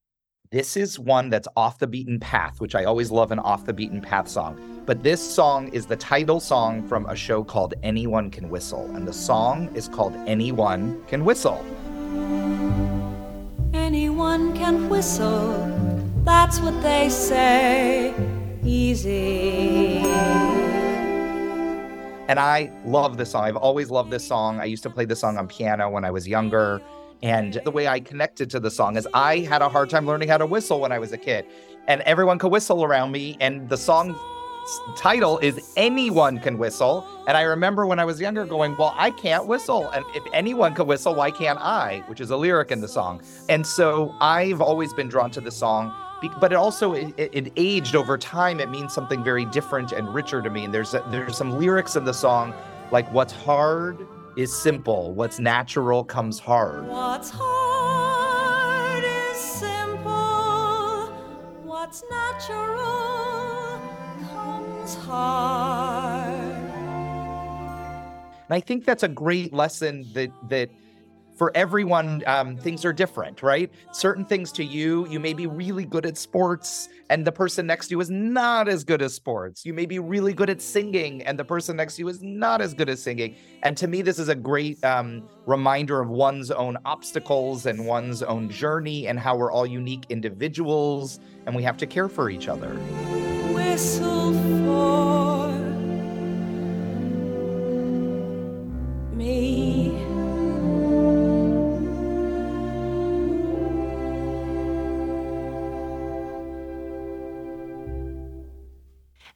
This 0.51 0.75
is 0.75 0.99
one 0.99 1.29
that's 1.29 1.47
off 1.55 1.79
the 1.79 1.87
beaten 1.87 2.19
path, 2.19 2.59
which 2.59 2.75
I 2.75 2.83
always 2.83 3.11
love 3.11 3.31
an 3.31 3.39
off 3.39 3.63
the 3.63 3.71
beaten 3.71 4.01
path 4.01 4.27
song. 4.27 4.83
But 4.85 5.03
this 5.03 5.21
song 5.21 5.69
is 5.69 5.85
the 5.85 5.95
title 5.95 6.41
song 6.41 6.85
from 6.85 7.05
a 7.05 7.15
show 7.15 7.45
called 7.45 7.75
Anyone 7.81 8.29
Can 8.29 8.49
Whistle. 8.49 8.93
And 8.93 9.07
the 9.07 9.13
song 9.13 9.73
is 9.73 9.87
called 9.87 10.13
Anyone 10.27 11.01
Can 11.07 11.23
Whistle. 11.23 11.65
Anyone 13.73 14.53
can 14.57 14.89
whistle, 14.89 15.55
that's 16.25 16.59
what 16.59 16.83
they 16.83 17.07
say. 17.07 18.13
Easy. 18.65 20.03
And 22.27 22.39
I 22.39 22.71
love 22.85 23.17
this 23.17 23.31
song. 23.31 23.43
I've 23.43 23.55
always 23.55 23.91
loved 23.91 24.11
this 24.11 24.25
song. 24.25 24.59
I 24.59 24.65
used 24.65 24.83
to 24.83 24.89
play 24.89 25.05
this 25.05 25.19
song 25.19 25.37
on 25.37 25.47
piano 25.47 25.89
when 25.89 26.03
I 26.03 26.11
was 26.11 26.27
younger. 26.27 26.81
And 27.21 27.61
the 27.63 27.71
way 27.71 27.87
I 27.87 27.99
connected 27.99 28.49
to 28.51 28.59
the 28.59 28.71
song 28.71 28.97
is 28.97 29.07
I 29.13 29.39
had 29.39 29.61
a 29.61 29.69
hard 29.69 29.89
time 29.89 30.07
learning 30.07 30.29
how 30.29 30.37
to 30.37 30.45
whistle 30.45 30.79
when 30.79 30.91
I 30.91 30.99
was 30.99 31.11
a 31.11 31.17
kid. 31.17 31.45
And 31.87 32.01
everyone 32.01 32.39
could 32.39 32.51
whistle 32.51 32.83
around 32.83 33.11
me. 33.11 33.37
And 33.39 33.69
the 33.69 33.77
song 33.77 34.15
title 34.97 35.37
is 35.39 35.73
Anyone 35.77 36.39
Can 36.39 36.57
Whistle. 36.57 37.07
And 37.27 37.37
I 37.37 37.43
remember 37.43 37.85
when 37.85 37.99
I 37.99 38.05
was 38.05 38.19
younger 38.19 38.45
going, 38.45 38.75
Well, 38.75 38.93
I 38.97 39.11
can't 39.11 39.45
whistle. 39.45 39.89
And 39.91 40.03
if 40.15 40.23
anyone 40.33 40.73
can 40.73 40.87
whistle, 40.87 41.13
why 41.13 41.31
can't 41.31 41.59
I? 41.59 42.03
Which 42.07 42.21
is 42.21 42.31
a 42.31 42.37
lyric 42.37 42.71
in 42.71 42.81
the 42.81 42.87
song. 42.87 43.21
And 43.49 43.65
so 43.65 44.15
I've 44.19 44.61
always 44.61 44.93
been 44.93 45.07
drawn 45.07 45.29
to 45.31 45.41
the 45.41 45.51
song. 45.51 45.93
But 46.39 46.51
it 46.51 46.55
also 46.55 46.93
it, 46.93 47.13
it 47.17 47.51
aged 47.55 47.95
over 47.95 48.17
time. 48.17 48.59
It 48.59 48.69
means 48.69 48.93
something 48.93 49.23
very 49.23 49.45
different 49.45 49.91
and 49.91 50.13
richer 50.13 50.41
to 50.41 50.49
me. 50.49 50.65
And 50.65 50.73
there's 50.73 50.93
a, 50.93 51.03
there's 51.09 51.37
some 51.37 51.51
lyrics 51.59 51.95
in 51.95 52.05
the 52.05 52.13
song 52.13 52.53
like 52.91 53.11
"What's 53.13 53.33
hard 53.33 54.05
is 54.37 54.53
simple. 54.55 55.13
What's 55.13 55.39
natural 55.39 56.03
comes 56.03 56.39
hard." 56.39 56.87
What's 56.87 57.29
hard 57.29 59.03
is 59.03 59.37
simple. 59.37 61.07
What's 61.63 62.03
natural 62.09 63.79
comes 64.29 64.95
hard. 64.95 66.35
And 68.47 68.53
I 68.53 68.59
think 68.59 68.85
that's 68.85 69.03
a 69.03 69.07
great 69.07 69.53
lesson 69.53 70.05
that 70.13 70.31
that 70.49 70.69
for 71.35 71.51
everyone, 71.55 72.23
um, 72.27 72.57
things 72.57 72.85
are 72.85 72.93
different, 72.93 73.43
right? 73.43 73.71
Certain 73.91 74.25
things 74.25 74.51
to 74.53 74.63
you, 74.63 75.07
you 75.07 75.19
may 75.19 75.33
be 75.33 75.47
really 75.47 75.85
good 75.85 76.05
at 76.05 76.17
sports, 76.17 76.89
and 77.09 77.25
the 77.25 77.31
person 77.31 77.67
next 77.67 77.87
to 77.87 77.91
you 77.91 77.99
is 77.99 78.09
not 78.09 78.67
as 78.67 78.83
good 78.83 79.01
at 79.01 79.11
sports. 79.11 79.65
You 79.65 79.73
may 79.73 79.85
be 79.85 79.99
really 79.99 80.33
good 80.33 80.49
at 80.49 80.61
singing, 80.61 81.21
and 81.23 81.37
the 81.37 81.43
person 81.43 81.75
next 81.75 81.95
to 81.95 82.03
you 82.03 82.07
is 82.07 82.21
not 82.21 82.61
as 82.61 82.73
good 82.73 82.89
at 82.89 82.99
singing. 82.99 83.35
And 83.63 83.75
to 83.77 83.87
me, 83.87 84.01
this 84.01 84.17
is 84.17 84.29
a 84.29 84.35
great 84.35 84.83
um, 84.83 85.27
reminder 85.45 85.99
of 86.01 86.09
one's 86.09 86.51
own 86.51 86.77
obstacles 86.85 87.65
and 87.65 87.85
one's 87.85 88.23
own 88.23 88.49
journey, 88.49 89.07
and 89.07 89.19
how 89.19 89.35
we're 89.35 89.51
all 89.51 89.65
unique 89.65 90.05
individuals, 90.09 91.19
and 91.45 91.55
we 91.55 91.63
have 91.63 91.77
to 91.77 91.85
care 91.85 92.07
for 92.07 92.29
each 92.29 92.47
other. 92.47 92.69
Whistle 93.53 94.33
for 94.33 95.14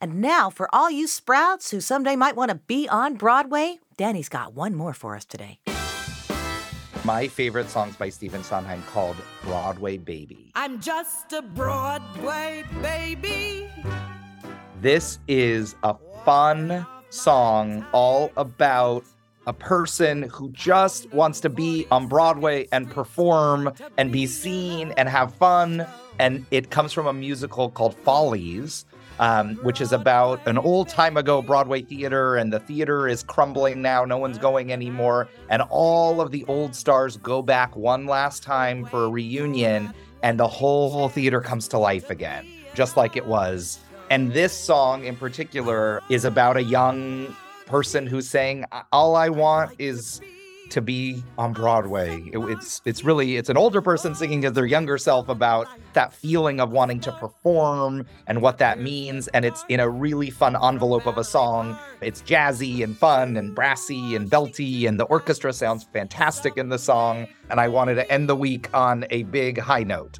And 0.02 0.22
now, 0.22 0.48
for 0.48 0.74
all 0.74 0.90
you 0.90 1.06
sprouts 1.06 1.70
who 1.70 1.80
someday 1.82 2.16
might 2.16 2.34
want 2.34 2.48
to 2.48 2.54
be 2.54 2.88
on 2.88 3.16
Broadway, 3.16 3.80
Danny's 3.98 4.30
got 4.30 4.54
one 4.54 4.74
more 4.74 4.94
for 4.94 5.14
us 5.14 5.26
today. 5.26 5.58
My 7.04 7.28
favorite 7.28 7.68
songs 7.68 7.96
by 7.96 8.08
Stephen 8.08 8.42
Sondheim 8.42 8.82
called 8.84 9.16
Broadway 9.42 9.98
Baby. 9.98 10.52
I'm 10.54 10.80
just 10.80 11.34
a 11.34 11.42
Broadway 11.42 12.64
baby. 12.80 13.68
This 14.80 15.18
is 15.28 15.76
a 15.82 15.94
fun 16.24 16.86
song 17.10 17.84
all 17.92 18.32
about 18.38 19.04
a 19.46 19.52
person 19.52 20.22
who 20.32 20.50
just 20.52 21.12
wants 21.12 21.40
to 21.40 21.50
be 21.50 21.86
on 21.90 22.06
Broadway 22.06 22.68
and 22.72 22.90
perform 22.90 23.70
and 23.98 24.10
be 24.10 24.26
seen 24.26 24.94
and 24.96 25.10
have 25.10 25.34
fun. 25.34 25.86
And 26.18 26.46
it 26.50 26.70
comes 26.70 26.92
from 26.92 27.06
a 27.06 27.12
musical 27.12 27.70
called 27.70 27.96
Follies, 27.96 28.84
um, 29.20 29.56
which 29.56 29.82
is 29.82 29.92
about 29.92 30.44
an 30.46 30.58
old 30.58 30.88
time 30.88 31.16
ago 31.16 31.42
Broadway 31.42 31.82
theater, 31.82 32.36
and 32.36 32.52
the 32.52 32.58
theater 32.58 33.06
is 33.06 33.22
crumbling 33.22 33.82
now. 33.82 34.04
No 34.04 34.16
one's 34.16 34.38
going 34.38 34.72
anymore. 34.72 35.28
And 35.50 35.62
all 35.68 36.20
of 36.22 36.30
the 36.30 36.44
old 36.46 36.74
stars 36.74 37.18
go 37.18 37.42
back 37.42 37.76
one 37.76 38.06
last 38.06 38.42
time 38.42 38.84
for 38.86 39.04
a 39.04 39.08
reunion, 39.10 39.92
and 40.22 40.40
the 40.40 40.48
whole, 40.48 40.90
whole 40.90 41.10
theater 41.10 41.40
comes 41.42 41.68
to 41.68 41.78
life 41.78 42.08
again, 42.08 42.46
just 42.74 42.96
like 42.96 43.14
it 43.14 43.26
was. 43.26 43.78
And 44.08 44.32
this 44.32 44.52
song 44.52 45.04
in 45.04 45.14
particular 45.16 46.02
is 46.08 46.24
about 46.24 46.56
a 46.56 46.62
young 46.62 47.36
person 47.66 48.06
who's 48.06 48.28
saying, 48.28 48.64
All 48.90 49.16
I 49.16 49.28
want 49.28 49.72
is 49.78 50.22
to 50.70 50.80
be 50.80 51.22
on 51.38 51.52
Broadway. 51.52 52.22
It- 52.32 52.38
it's 52.38 52.80
it's 52.84 53.04
really 53.04 53.36
it's 53.36 53.48
an 53.48 53.56
older 53.56 53.80
person 53.82 54.14
singing 54.14 54.44
as 54.44 54.52
their 54.52 54.66
younger 54.66 54.98
self 54.98 55.28
about 55.28 55.66
that 55.92 56.12
feeling 56.12 56.60
of 56.60 56.70
wanting 56.70 57.00
to 57.00 57.12
perform 57.12 58.06
and 58.26 58.40
what 58.42 58.58
that 58.58 58.80
means 58.80 59.28
and 59.28 59.44
it's 59.44 59.64
in 59.68 59.80
a 59.80 59.88
really 59.88 60.30
fun 60.30 60.56
envelope 60.62 61.06
of 61.06 61.18
a 61.18 61.24
song. 61.24 61.76
It's 62.00 62.22
jazzy 62.22 62.82
and 62.84 62.96
fun 62.96 63.36
and 63.36 63.54
brassy 63.54 64.14
and 64.16 64.30
belty 64.30 64.86
and 64.88 64.98
the 64.98 65.04
orchestra 65.04 65.52
sounds 65.52 65.84
fantastic 65.92 66.56
in 66.56 66.68
the 66.68 66.78
song 66.78 67.26
and 67.50 67.60
I 67.60 67.68
wanted 67.68 67.96
to 67.96 68.10
end 68.12 68.28
the 68.28 68.36
week 68.36 68.68
on 68.72 69.04
a 69.10 69.24
big 69.24 69.58
high 69.58 69.82
note. 69.82 70.18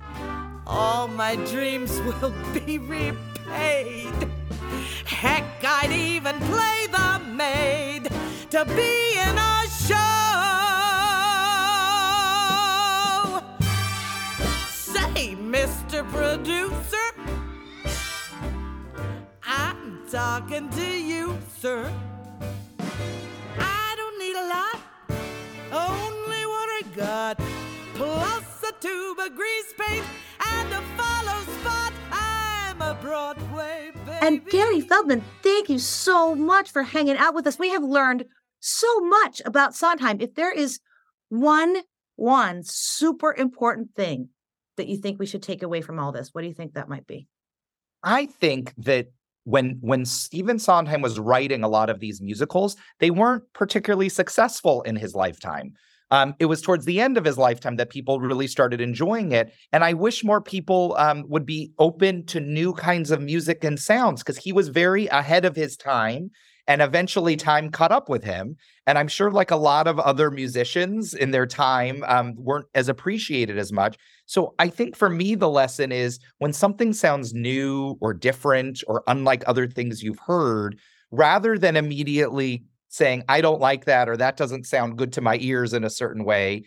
All 0.67 1.09
my 1.09 1.37
dreams 1.37 1.99
will 2.01 2.35
be 2.67 2.79
repaid. 2.79 4.13
Heck, 5.05 5.45
I'd 5.65 5.91
even 5.93 6.39
play 6.41 6.87
the 6.91 7.19
maid 7.35 8.09
to 8.51 8.65
be 8.65 9.13
in 9.17 9.39
a 9.39 9.63
show. 9.87 9.95
Say, 14.69 15.37
Mr. 15.37 16.05
Producer, 16.11 16.97
I'm 19.45 20.03
talking 20.11 20.69
to 20.71 20.83
you, 20.83 21.39
sir. 21.61 21.93
I 23.57 23.95
don't 23.97 24.19
need 24.19 24.35
a 24.35 24.49
lot, 24.49 24.81
only 25.71 26.45
what 26.45 26.69
I 26.71 26.83
got. 26.97 27.39
Plus 27.95 28.65
a 28.69 28.73
tube 28.81 29.21
of 29.21 29.37
grease 29.37 29.75
paint 29.79 30.05
and 30.45 30.73
a 30.73 30.83
follow 30.97 31.41
spot. 31.61 31.93
I'm 32.11 32.83
a 32.83 32.99
Broadway 33.01 33.93
baby. 34.05 34.19
And 34.23 34.45
Danny 34.47 34.81
Feldman, 34.81 35.23
thank 35.45 35.69
you 35.69 35.79
so 35.79 36.35
much 36.35 36.73
for 36.73 36.83
hanging 36.83 37.17
out 37.17 37.33
with 37.33 37.47
us. 37.47 37.57
We 37.57 37.71
have 37.71 37.85
learned 37.85 38.25
so 38.61 39.01
much 39.01 39.43
about 39.45 39.75
Sondheim. 39.75 40.21
If 40.21 40.35
there 40.35 40.53
is 40.53 40.81
one, 41.29 41.79
one 42.17 42.63
super 42.63 43.35
important 43.35 43.95
thing 43.95 44.29
that 44.77 44.89
you 44.89 44.99
think 44.99 45.19
we 45.19 45.27
should 45.27 45.43
take 45.43 45.63
away 45.63 45.81
from 45.81 45.99
all 45.99 46.13
this, 46.13 46.31
what 46.33 46.43
do 46.43 46.49
you 46.49 46.55
think 46.55 46.75
that 46.75 46.89
might 46.89 47.07
be? 47.07 47.27
I 48.03 48.27
think 48.27 48.73
that 48.79 49.09
when 49.45 49.79
when 49.81 50.05
Stephen 50.05 50.59
Sondheim 50.59 51.03
was 51.03 51.19
writing 51.19 51.63
a 51.63 51.69
lot 51.69 51.91
of 51.91 52.01
these 52.01 52.21
musicals, 52.21 52.77
they 52.99 53.11
weren't 53.11 53.45
particularly 53.53 54.09
successful 54.09 54.83
in 54.83 54.97
his 54.97 55.15
lifetime. 55.15 55.73
Um, 56.13 56.35
it 56.41 56.47
was 56.47 56.61
towards 56.61 56.87
the 56.87 57.01
end 57.01 57.17
of 57.17 57.25
his 57.25 57.39
lifetime 57.39 57.77
that 57.77 57.89
people 57.89 58.19
really 58.21 58.49
started 58.49 58.81
enjoying 58.81 59.33
it, 59.33 59.53
and 59.73 59.85
I 59.85 59.93
wish 59.93 60.25
more 60.25 60.41
people 60.41 60.95
um, 60.99 61.25
would 61.29 61.47
be 61.47 61.73
open 61.79 62.27
to 62.27 62.41
new 62.41 62.73
kinds 62.75 63.11
of 63.11 63.21
music 63.21 63.63
and 63.65 63.79
sounds 63.79 64.23
because 64.23 64.37
he 64.37 64.53
was 64.53 64.69
very 64.69 65.07
ahead 65.07 65.45
of 65.45 65.55
his 65.55 65.77
time. 65.77 66.31
And 66.71 66.81
eventually, 66.81 67.35
time 67.35 67.73
caught 67.73 67.91
up 67.91 68.09
with 68.09 68.23
him. 68.23 68.57
And 68.87 68.97
I'm 68.97 69.09
sure, 69.09 69.33
like 69.33 69.51
a 69.51 69.57
lot 69.57 69.89
of 69.89 69.99
other 69.99 70.31
musicians 70.31 71.15
in 71.15 71.33
their 71.33 71.45
time, 71.45 72.05
um, 72.07 72.37
weren't 72.37 72.69
as 72.77 72.89
appreciated 72.89 73.59
as 73.59 73.73
much. 73.73 73.99
So 74.27 74.55
I 74.61 74.69
think 74.69 74.95
for 74.95 75.11
me, 75.11 75.35
the 75.35 75.49
lesson 75.49 75.91
is 75.91 76.21
when 76.39 76.53
something 76.53 76.93
sounds 76.93 77.35
new 77.35 77.99
or 78.01 78.15
different 78.15 78.85
or 78.87 79.03
unlike 79.09 79.43
other 79.49 79.67
things 79.67 80.05
you've 80.05 80.21
heard, 80.21 80.79
rather 81.11 81.59
than 81.59 81.75
immediately 81.75 82.63
saying, 82.87 83.25
I 83.29 83.41
don't 83.41 83.61
like 83.61 83.87
that 83.87 84.09
or 84.09 84.17
that 84.19 84.37
doesn't 84.37 84.65
sound 84.65 84.97
good 84.97 85.13
to 85.15 85.21
my 85.21 85.39
ears 85.41 85.73
in 85.73 85.83
a 85.83 85.91
certain 85.91 86.25
way, 86.25 86.67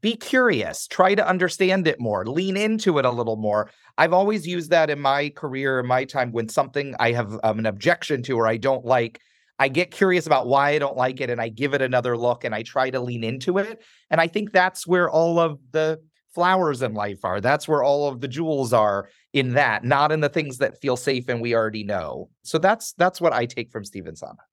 be 0.00 0.14
curious, 0.14 0.86
try 0.86 1.14
to 1.14 1.26
understand 1.26 1.86
it 1.88 2.00
more, 2.00 2.24
lean 2.26 2.56
into 2.56 2.98
it 2.98 3.04
a 3.04 3.10
little 3.10 3.36
more. 3.36 3.70
I've 3.96 4.12
always 4.12 4.46
used 4.46 4.70
that 4.70 4.90
in 4.90 5.00
my 5.00 5.30
career, 5.30 5.80
in 5.80 5.86
my 5.86 6.04
time, 6.04 6.32
when 6.32 6.48
something 6.48 6.94
I 7.00 7.12
have 7.12 7.38
um, 7.42 7.58
an 7.58 7.66
objection 7.66 8.22
to 8.24 8.38
or 8.38 8.46
I 8.46 8.56
don't 8.56 8.84
like. 8.84 9.20
I 9.58 9.66
get 9.68 9.90
curious 9.90 10.26
about 10.26 10.46
why 10.46 10.70
I 10.70 10.78
don't 10.78 10.96
like 10.96 11.20
it 11.20 11.30
and 11.30 11.40
I 11.40 11.48
give 11.48 11.74
it 11.74 11.82
another 11.82 12.16
look 12.16 12.44
and 12.44 12.54
I 12.54 12.62
try 12.62 12.90
to 12.90 13.00
lean 13.00 13.24
into 13.24 13.58
it. 13.58 13.82
And 14.08 14.20
I 14.20 14.28
think 14.28 14.52
that's 14.52 14.86
where 14.86 15.10
all 15.10 15.40
of 15.40 15.58
the 15.72 15.98
flowers 16.32 16.80
in 16.82 16.94
life 16.94 17.24
are. 17.24 17.40
That's 17.40 17.66
where 17.66 17.82
all 17.82 18.08
of 18.08 18.20
the 18.20 18.28
jewels 18.28 18.72
are 18.72 19.08
in 19.32 19.54
that, 19.54 19.82
not 19.82 20.12
in 20.12 20.20
the 20.20 20.28
things 20.28 20.58
that 20.58 20.80
feel 20.80 20.96
safe 20.96 21.28
and 21.28 21.40
we 21.40 21.56
already 21.56 21.82
know. 21.82 22.30
So 22.42 22.58
that's 22.58 22.92
that's 22.92 23.20
what 23.20 23.32
I 23.32 23.46
take 23.46 23.72
from 23.72 23.84
Stephen 23.84 24.14
Sondheim. 24.14 24.46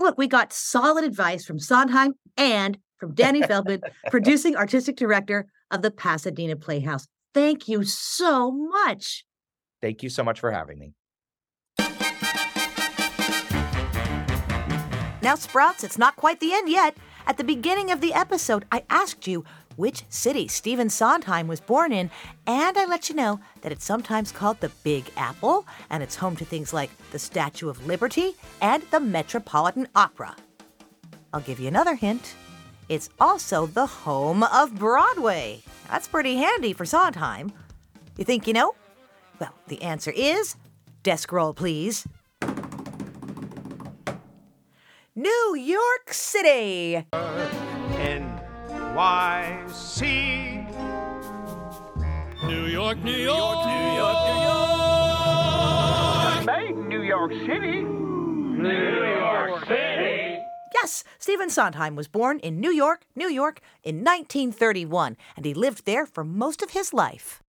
Look, 0.00 0.16
we 0.16 0.26
got 0.26 0.54
solid 0.54 1.04
advice 1.04 1.44
from 1.44 1.58
Sondheim 1.58 2.14
and 2.38 2.78
from 2.98 3.14
Danny 3.14 3.42
Feldman, 3.42 3.82
producing 4.10 4.56
artistic 4.56 4.96
director 4.96 5.46
of 5.70 5.82
the 5.82 5.90
Pasadena 5.90 6.56
Playhouse. 6.56 7.06
Thank 7.32 7.68
you 7.68 7.84
so 7.84 8.50
much. 8.50 9.24
Thank 9.82 10.02
you 10.02 10.08
so 10.08 10.24
much 10.24 10.40
for 10.40 10.50
having 10.50 10.78
me. 10.78 10.92
Now, 15.22 15.36
Sprouts, 15.36 15.84
it's 15.84 15.98
not 15.98 16.16
quite 16.16 16.40
the 16.40 16.52
end 16.52 16.68
yet. 16.68 16.96
At 17.26 17.38
the 17.38 17.44
beginning 17.44 17.90
of 17.90 18.02
the 18.02 18.12
episode, 18.12 18.66
I 18.70 18.84
asked 18.90 19.26
you 19.26 19.44
which 19.76 20.04
city 20.08 20.46
Stephen 20.48 20.90
Sondheim 20.90 21.48
was 21.48 21.60
born 21.60 21.92
in, 21.92 22.10
and 22.46 22.76
I 22.76 22.84
let 22.84 23.08
you 23.08 23.14
know 23.16 23.40
that 23.62 23.72
it's 23.72 23.84
sometimes 23.84 24.30
called 24.30 24.60
the 24.60 24.68
Big 24.84 25.10
Apple, 25.16 25.66
and 25.90 26.02
it's 26.02 26.16
home 26.16 26.36
to 26.36 26.44
things 26.44 26.72
like 26.72 26.90
the 27.10 27.18
Statue 27.18 27.68
of 27.68 27.86
Liberty 27.86 28.34
and 28.60 28.82
the 28.90 29.00
Metropolitan 29.00 29.88
Opera. 29.96 30.36
I'll 31.32 31.40
give 31.40 31.58
you 31.58 31.68
another 31.68 31.94
hint. 31.94 32.34
It's 32.88 33.08
also 33.18 33.66
the 33.66 33.86
home 33.86 34.42
of 34.42 34.74
Broadway. 34.78 35.62
That's 35.90 36.08
pretty 36.08 36.36
handy 36.36 36.72
for 36.72 36.84
Sondheim. 36.84 37.52
You 38.16 38.24
think 38.24 38.46
you 38.46 38.52
know? 38.52 38.74
Well, 39.40 39.54
the 39.68 39.82
answer 39.82 40.12
is 40.14 40.56
desk 41.02 41.32
roll, 41.32 41.54
please. 41.54 42.06
New 45.16 45.54
York 45.56 46.12
City. 46.12 47.06
NYC. 48.94 49.44
New 52.46 52.66
York, 52.66 52.98
New 52.98 53.12
York, 53.12 53.66
New 53.66 53.94
York, 53.94 54.16
New 54.26 54.40
York. 54.42 54.74
Hey, 56.50 56.72
New 56.72 57.02
York 57.02 57.32
City. 57.32 57.84
New 57.84 58.68
York 58.68 59.64
City. 59.66 60.23
Yes, 60.84 61.02
Stephen 61.18 61.48
Sondheim 61.48 61.96
was 61.96 62.08
born 62.08 62.38
in 62.40 62.60
New 62.60 62.70
York, 62.70 63.06
New 63.16 63.30
York 63.30 63.60
in 63.82 64.04
1931, 64.04 65.16
and 65.34 65.46
he 65.46 65.54
lived 65.54 65.86
there 65.86 66.04
for 66.04 66.24
most 66.24 66.60
of 66.60 66.72
his 66.72 66.92
life. 66.92 67.42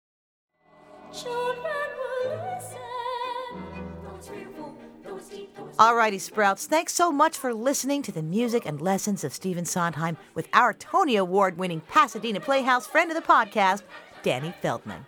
Alrighty, 5.79 6.21
Sprouts, 6.21 6.67
thanks 6.67 6.93
so 6.93 7.11
much 7.11 7.35
for 7.35 7.55
listening 7.55 8.03
to 8.03 8.11
the 8.11 8.21
music 8.21 8.67
and 8.67 8.79
lessons 8.79 9.23
of 9.23 9.33
Stephen 9.33 9.65
Sondheim 9.65 10.15
with 10.35 10.47
our 10.53 10.71
Tony 10.71 11.15
Award 11.15 11.57
winning 11.57 11.81
Pasadena 11.89 12.39
Playhouse 12.39 12.85
friend 12.85 13.09
of 13.09 13.17
the 13.17 13.27
podcast, 13.27 13.81
Danny 14.21 14.53
Feldman. 14.61 15.07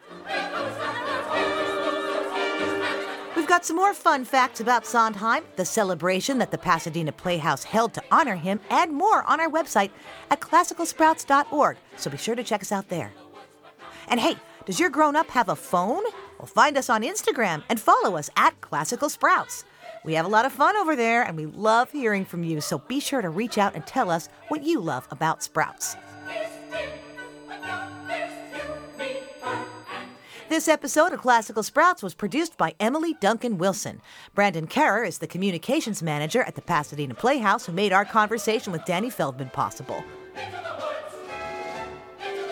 We've 3.46 3.50
got 3.52 3.64
some 3.64 3.76
more 3.76 3.94
fun 3.94 4.26
facts 4.26 4.60
about 4.60 4.88
Sondheim, 4.88 5.44
the 5.56 5.66
celebration 5.66 6.40
that 6.40 6.50
the 6.50 6.58
Pasadena 6.58 7.12
Playhouse 7.12 7.64
held 7.64 7.94
to 7.94 8.02
honor 8.10 8.38
him, 8.38 8.60
and 8.72 8.92
more 8.92 9.22
on 9.26 9.40
our 9.40 9.52
website 9.52 9.92
at 10.32 10.40
classicalsprouts.org, 10.40 11.78
so 11.96 12.10
be 12.10 12.18
sure 12.18 12.34
to 12.34 12.44
check 12.44 12.64
us 12.64 12.72
out 12.72 12.90
there. 12.90 13.12
And 14.08 14.20
hey, 14.20 14.38
does 14.66 14.80
your 14.80 14.90
grown 14.90 15.16
up 15.16 15.30
have 15.30 15.50
a 15.50 15.56
phone? 15.56 16.02
Well, 16.40 16.48
find 16.48 16.76
us 16.76 16.90
on 16.90 17.04
Instagram 17.04 17.62
and 17.70 17.80
follow 17.80 18.18
us 18.18 18.32
at 18.36 18.60
Classical 18.62 19.10
Sprouts. 19.10 19.64
We 20.04 20.16
have 20.16 20.26
a 20.26 20.30
lot 20.30 20.46
of 20.46 20.52
fun 20.52 20.76
over 20.78 20.96
there 20.96 21.22
and 21.22 21.38
we 21.38 21.46
love 21.46 21.92
hearing 21.92 22.26
from 22.26 22.44
you, 22.44 22.62
so 22.62 22.80
be 22.80 23.00
sure 23.00 23.22
to 23.22 23.30
reach 23.30 23.60
out 23.60 23.76
and 23.76 23.86
tell 23.86 24.10
us 24.10 24.28
what 24.48 24.64
you 24.64 24.80
love 24.80 25.08
about 25.12 25.44
Sprouts. 25.44 25.96
This 30.48 30.68
episode 30.68 31.12
of 31.12 31.22
Classical 31.22 31.64
Sprouts 31.64 32.04
was 32.04 32.14
produced 32.14 32.56
by 32.56 32.76
Emily 32.80 33.16
Duncan 33.20 33.58
Wilson. 33.58 34.00
Brandon 34.36 34.68
Kerr 34.68 35.04
is 35.04 35.18
the 35.18 35.26
communications 35.26 36.04
manager 36.04 36.44
at 36.44 36.54
the 36.54 36.62
Pasadena 36.62 37.16
Playhouse 37.16 37.66
who 37.66 37.72
made 37.72 37.92
our 37.92 38.06
conversation 38.06 38.72
with 38.72 38.86
Danny 38.86 39.10
Feldman 39.10 39.50
possible. 39.50 40.04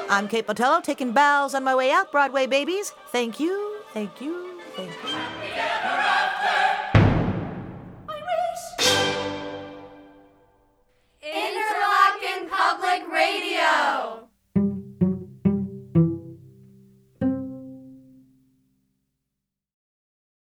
I'm 0.09 0.27
Kate 0.27 0.47
Botello 0.47 0.81
taking 0.81 1.11
bows 1.11 1.53
on 1.53 1.63
my 1.63 1.75
way 1.75 1.91
out, 1.91 2.11
Broadway 2.11 2.47
babies. 2.47 2.93
Thank 3.11 3.39
you, 3.39 3.81
thank 3.93 4.19
you, 4.19 4.59
thank 4.75 4.89
you. 4.89 5.42